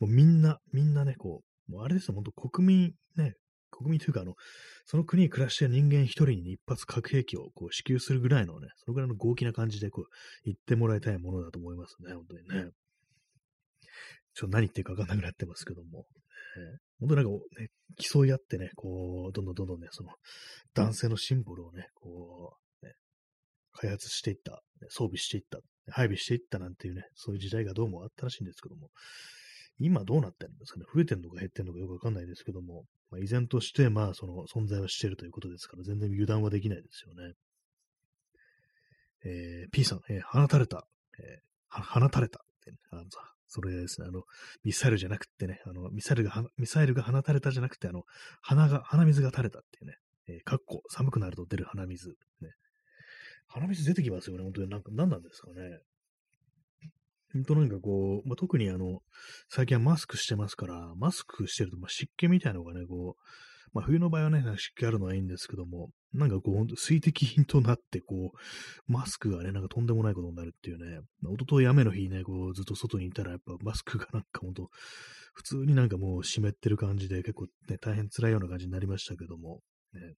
[0.00, 3.34] もうみんな、みんなね、こう、もうあれですよ、本当国民、ね、
[3.70, 4.34] 国民というか、あの、
[4.84, 10.04] その国に暮らしている人間一人に一発核兵器をこう支給するぐらいのね、そのぐらいの豪気な感じでこう
[10.44, 12.70] 言ってもらいたいものだと思いますね、本当にね。
[14.34, 16.06] ちょっと何言ってるかわかんなくなってますけども。
[16.56, 17.30] えー、本当なんか
[17.60, 20.10] ね、競い合ってね、こう、どんどんどんどんね、その
[20.74, 22.94] 男性のシンボルをね、こう、ね、
[23.72, 25.60] 開発していった、装備していった、
[25.92, 28.90] 配備していったなんていうね、そういう時代がどうもあったらしいんですけども、
[29.80, 37.34] 今どうなってるんですかね増えてるのか減ってるのかよくわかんないですけども、まあ、依然として、まあ、その存在はしているということですから、全然油断はできないですよね。
[39.24, 40.86] えー、P さん、えー、放たれた、
[41.18, 44.22] えー、放たれたってね、あのさ、それですね、あの、
[44.64, 48.04] ミサイルじゃなくてね、あの、ミサイルが、ミサイルが放たれたじゃなくて、あの、
[48.42, 49.96] 鼻が、鼻水が垂れたっていうね、
[50.28, 52.10] えー、かっこ、寒くなると出る鼻水、
[52.40, 52.50] ね。
[53.48, 54.68] 鼻水出てきますよね、本当に。
[54.68, 55.80] なんか、何なんですかね。
[57.32, 59.00] 本当なんかこう、まあ、特にあの、
[59.48, 63.22] 最近はマスクしてますから、マスクしてると、ま湿気みたいなのがね、こう、
[63.72, 74.70] まあ、冬の場合はね、湿気あるのはいいんですけども、なんかこう、水滴品となって、こう、マスクがね、なんかとんでもないことになるっていうね、一昨日雨の日ね、こう、ずっと外にいたら、やっぱマスクがなんかほんと、
[75.34, 79.60] 普通になんかもう湿ってる感じで、結構ね、大変辛いような感じになりましたけども、
[79.92, 80.14] ね、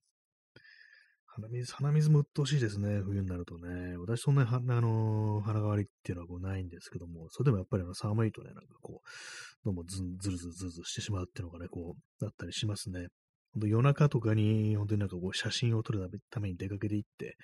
[1.35, 3.97] 鼻水、鼻水も鬱陶しいですね、冬になるとね。
[3.97, 13.07] 私そんなに、あのー、鼻代わりっていうのはこうないんですけども、それでもやっぱりあの寒いとね、なんかこう、どうもずずるずるずるずるしてしまうっていうのがね、こう、だったりしますね。
[13.55, 17.37] 本当夜中とかに、本当になんかこう、写真を撮るために出かけていって、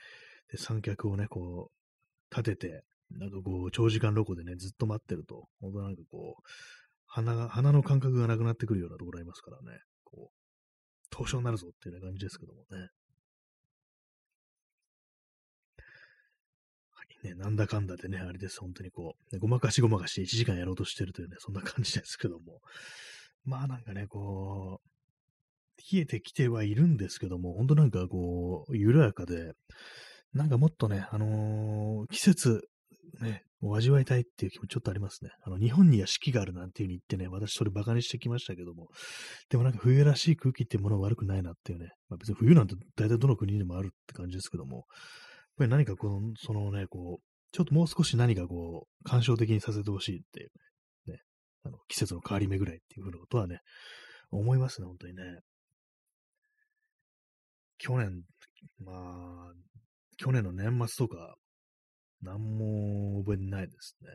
[0.53, 6.43] で、三脚をね、こう、立てて、なんかこう、長時間ロコでね、ずっと待ってると、本当なんかこう、
[7.07, 12.89] 鼻が、鼻の感覚がなくなってくるようなところありますからね、こう、凍傷になるぞっていうような感じですけどもね。
[17.25, 22.61] ね、なんだかんだでね、あれです、本当にこう、ごまかしごまかし1時間やろうとしてるというね、そんな感じですけども。
[23.45, 29.53] まあなんかね、こう、冷えてきてはいるんですけども、本当なんかこう、緩やかで、
[30.33, 32.69] なんかもっとね、あのー、季節、
[33.21, 35.31] ね、を味わいたいっていう気もちょっとありますね。
[35.43, 38.89] あの、日本には四季があるなんていう風に言ってね、私それ馬鹿にしてきましたけども、
[39.51, 44.85] でもなんか冬らしい空気っていうものは悪くないなっていうね、まあ、別に冬なんて大体どの国にでもあるって感じですけども、
[45.59, 51.19] ぱり何かこの、そのね、こう、ちょっともう少し何かこう、感傷的にさせてほしいっていう、ね、
[51.65, 53.61] あの、季節の変わり目ぐらいっていうふうなことはね、
[54.31, 55.23] 思いますね、本当にね。
[57.79, 58.23] 去年、
[58.85, 59.53] まあ、
[60.17, 61.37] 去年の年末とか、
[62.21, 64.09] 何も覚えてないですね。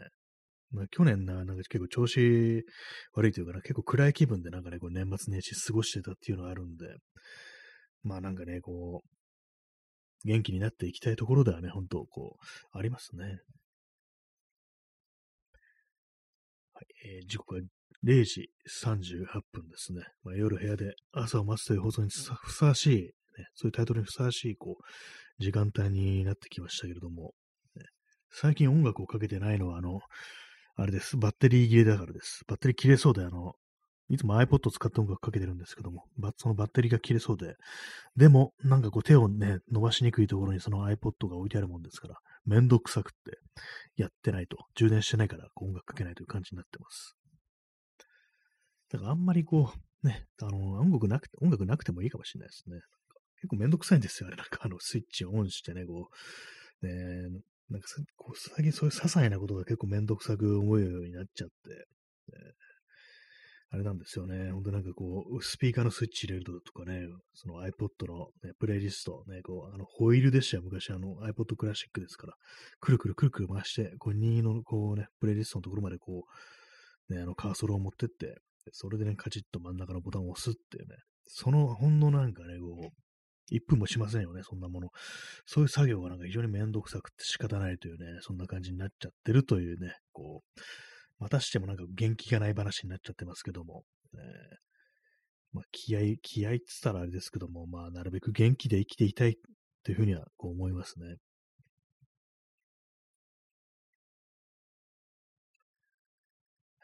[0.71, 2.65] まあ、去年な、なんか結構調子
[3.13, 6.85] 悪いというかな、結構暗い気分でなんかね、こう年末年始過ごしてたっていうのがあるんで、
[8.03, 9.07] まあなんかね、こう、
[10.25, 13.25] 元気になっていきたいところではね、本当こう、ありますね。
[16.73, 17.61] はい、えー、時刻は
[18.03, 20.03] 0時38分ですね。
[20.23, 24.83] まあ、夜部屋で朝を待つという放送にふさわしい、ね、そういうタイトルにふさわしい、こう、
[25.43, 27.33] 時間帯になってきましたけれども、
[27.75, 27.83] ね、
[28.31, 29.99] 最近音楽をかけてないのは、あの、
[30.75, 31.17] あれです。
[31.17, 32.43] バッテリー切れだからです。
[32.47, 33.53] バッテリー切れそうで、あの、
[34.09, 36.05] いつも iPod 使って音楽かけてるんですけども、
[36.37, 37.55] そのバッテリーが切れそうで、
[38.15, 43.39] でも、なんかこう手をね、伸ばしにくいところにその iPod が置いてあるもんですから、めんどくさくって、
[43.95, 47.15] やってないと、充電してないから音楽かけないという感じになってます。
[48.91, 49.71] だからあんまりこ
[50.03, 52.79] う、ね、あの、音楽なくて、音楽なくてもいいかもしれないですね。
[53.37, 54.37] 結構めんどくさいんですよ、あれ。
[54.37, 56.09] なんかあの、スイッチをオンしてね、こ
[56.81, 56.93] う、ね、
[57.69, 57.87] なんか
[58.17, 61.69] こう最近そういう些細なことが結構めんどくさく思うようになっちゃって、
[62.37, 62.53] ね、
[63.73, 64.51] あれなんですよね。
[64.51, 70.63] ほんとなんかこう、スピーカーのスイッチ入れるとかね、その iPod の、ね、プレイリスト、ね、こう、あの、ホイールでしたよ。
[70.63, 72.33] 昔あの iPod クラシックですから、
[72.79, 76.23] くるくるくるくる回して、こう、2のこうね、プレイリストのところまでこ
[77.09, 78.37] う、ね、あの、カーソルを持ってって、
[78.71, 80.95] それでね、カチッと真ん中のボタンを押すっていうね、
[81.25, 84.89] そのほんのなんかね、こう、1分もしませんよね、そんなもの。
[85.47, 90.61] そういう作業がなんか非常にめんどくさくて仕方ないというね、そんな感じになっちゃってるというね、こう、
[91.23, 94.19] またしてもなんか元気がない話になっちゃってますけども、えー、
[95.53, 99.37] まあ、気合、気合って言ったらあれですけども、まあ、なるべく元気で生きていたい
[99.85, 101.05] というふうにはこう思いますね。
[101.05, 101.13] は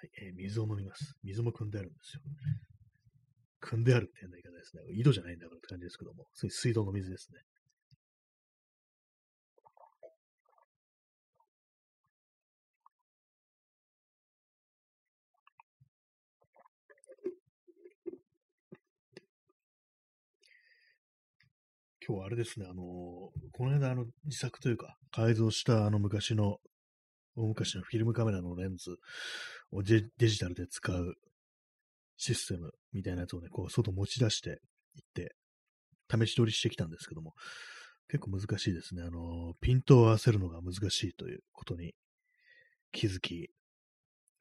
[0.06, 1.16] い、えー、水を飲みます。
[1.22, 2.22] 水も汲んであるんですよ。
[3.62, 4.84] 汲んであるって変な言い方ですね。
[4.98, 7.42] 井戸じゃないんだからって感じですけども、水道の水ですね。
[22.10, 26.58] 今日はあれですね、あの、この間、あの、自作というか、改造したあの昔の、
[27.36, 28.98] 大昔のフィルムカメラのレンズ
[29.72, 31.14] をデジタルで使う
[32.18, 34.56] システムみたいなやつをね、こう、外持ち出していっ
[35.14, 35.36] て、
[36.12, 37.36] 試し撮りしてきたんですけども、
[38.08, 39.04] 結構難しいですね。
[39.04, 41.94] あの、ピントを合わせるのが難しいということに
[42.92, 43.52] 気づき、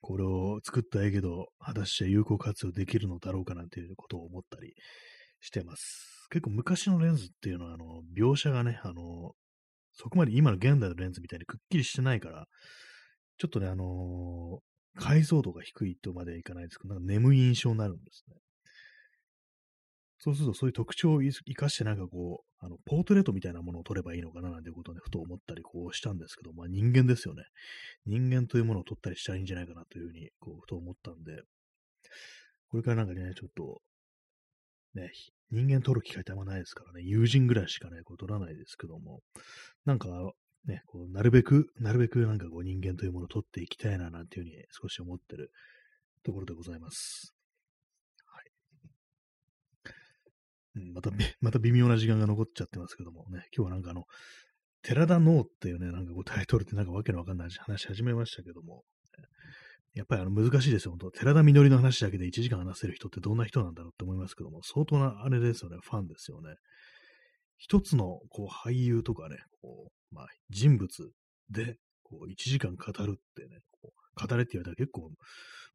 [0.01, 4.75] これを作ったええけど、果たして有効活用できるのだろうかなんていうことを思ったり
[5.41, 6.27] してます。
[6.31, 9.33] 結構昔のレンズっていうのは、あの、描写がね、あの、
[9.93, 12.47] そこまで今の現代のレンズみたいにくっきりしてないから、
[13.39, 14.61] ちょっとね、あの
[14.97, 18.37] 解像度が低いとまでいかないですけど、なんか眠い印象になるんですね。
[20.21, 27.45] そうすると、そういう特徴を生かして、なんかこう、あの、ポートレートみたいなものを撮ればいいのかななんていうことをね、ふと思ったり、こうしたんですけど、まあ人間ですよね。
[28.05, 31.43] 人間というものを撮ったりしたらいいんじゃないかなというふうに、こう、ふと思ったんで、
[32.69, 33.81] これからなんかね、ちょっと、
[34.99, 35.13] ね、
[35.51, 39.21] 人間撮る機会ってあんまないですからね、友人ぐらいしかね、こう撮らないですけども、
[39.85, 40.09] なんか、
[40.67, 45.51] ね、こう、なるべく、なるべくなんかこう人間というものを撮っていきたいな、なんていうふうに少し思ってる
[46.23, 47.35] ところでございます。
[50.75, 50.93] はい。
[50.93, 54.05] また、 また微妙な時間が残っちゃってますけどもね、今日はなんかあの、
[54.83, 58.85] 寺田ノーっていうね、なんかこうタイトルってなんかわけのわかんない話し始めましたけども、
[59.99, 66.55] やっぱりあの難しいですよ、本当寺田みのりの話だけで1時間話せる人ってどんな人なんだろうって思いますけども、相当なあれですよね、ファンですよね。
[67.57, 70.89] 一つのこう俳優とかね、こうまあ、人物
[71.51, 75.11] でこう1時間語るってね、こう語れって言われたら結構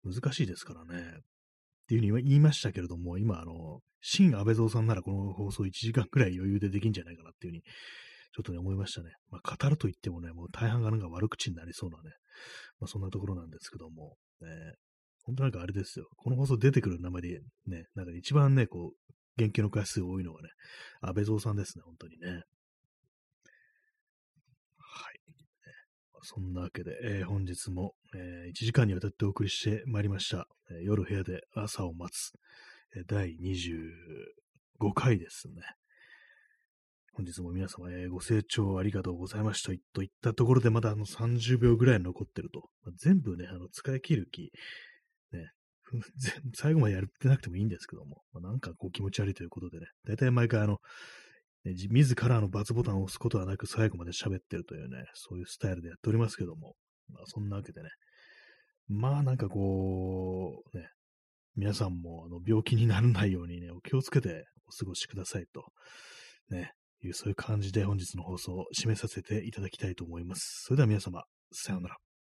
[0.06, 1.02] 難しいですからね。
[1.02, 7.64] っていうふうに言いましたけれども、今、あの、新安倍蔵さんならこの放送1時間くらい余裕でできんじゃないかなっていうふうに
[8.34, 9.12] ちょっとね、思いましたね。
[9.30, 12.16] まあ、語ると言ってもね、もう大半がなんか悪口になりそうなね、
[12.80, 14.48] まあ、そんなところなんですけども、ね、
[15.24, 16.08] 本当なんかあれですよ。
[16.18, 20.50] この放送出てくる名前でね、なんか一番ね、こう、言及の回数多いのがね、
[21.02, 22.44] 安倍蔵さんですね、本当にね。
[24.78, 25.20] はい。
[26.22, 30.48] そんなわけで、えー、本日も、えー、1時間にわたってお送りしてまいりました。
[30.70, 32.32] えー、夜部屋で朝を待つ、
[32.96, 35.62] えー、第25回ですね。
[37.16, 39.72] 本日も皆様、えー、ご清聴ありがとうございました。
[39.94, 42.70] といったところでまだあの30秒ぐらい残ってると。
[42.84, 44.52] まあ、全部ね、あの使い切る気、
[45.32, 45.52] ね、
[46.56, 50.80] 最後までやってなくてもいいんですけども、まあ、なんかこう気持ち悪いということでね、大体毎回あの、
[51.66, 56.76] ね、自らの×ボタンを押すことはなく最後まで喋ってるというね、そういうスタイルでやっておりますけども、
[57.10, 57.90] まあそんなわけでね、
[58.88, 60.90] まあなんかこう、ね、
[61.56, 65.72] 皆さんもあの病気にならないようにね、お気をつけてお過ごしくださいと、
[66.50, 66.74] ね、
[67.08, 70.64] いう、そういう感じで本日の放送を締めさせていただきたいと思います。
[70.66, 72.13] それでは皆様、さようなら。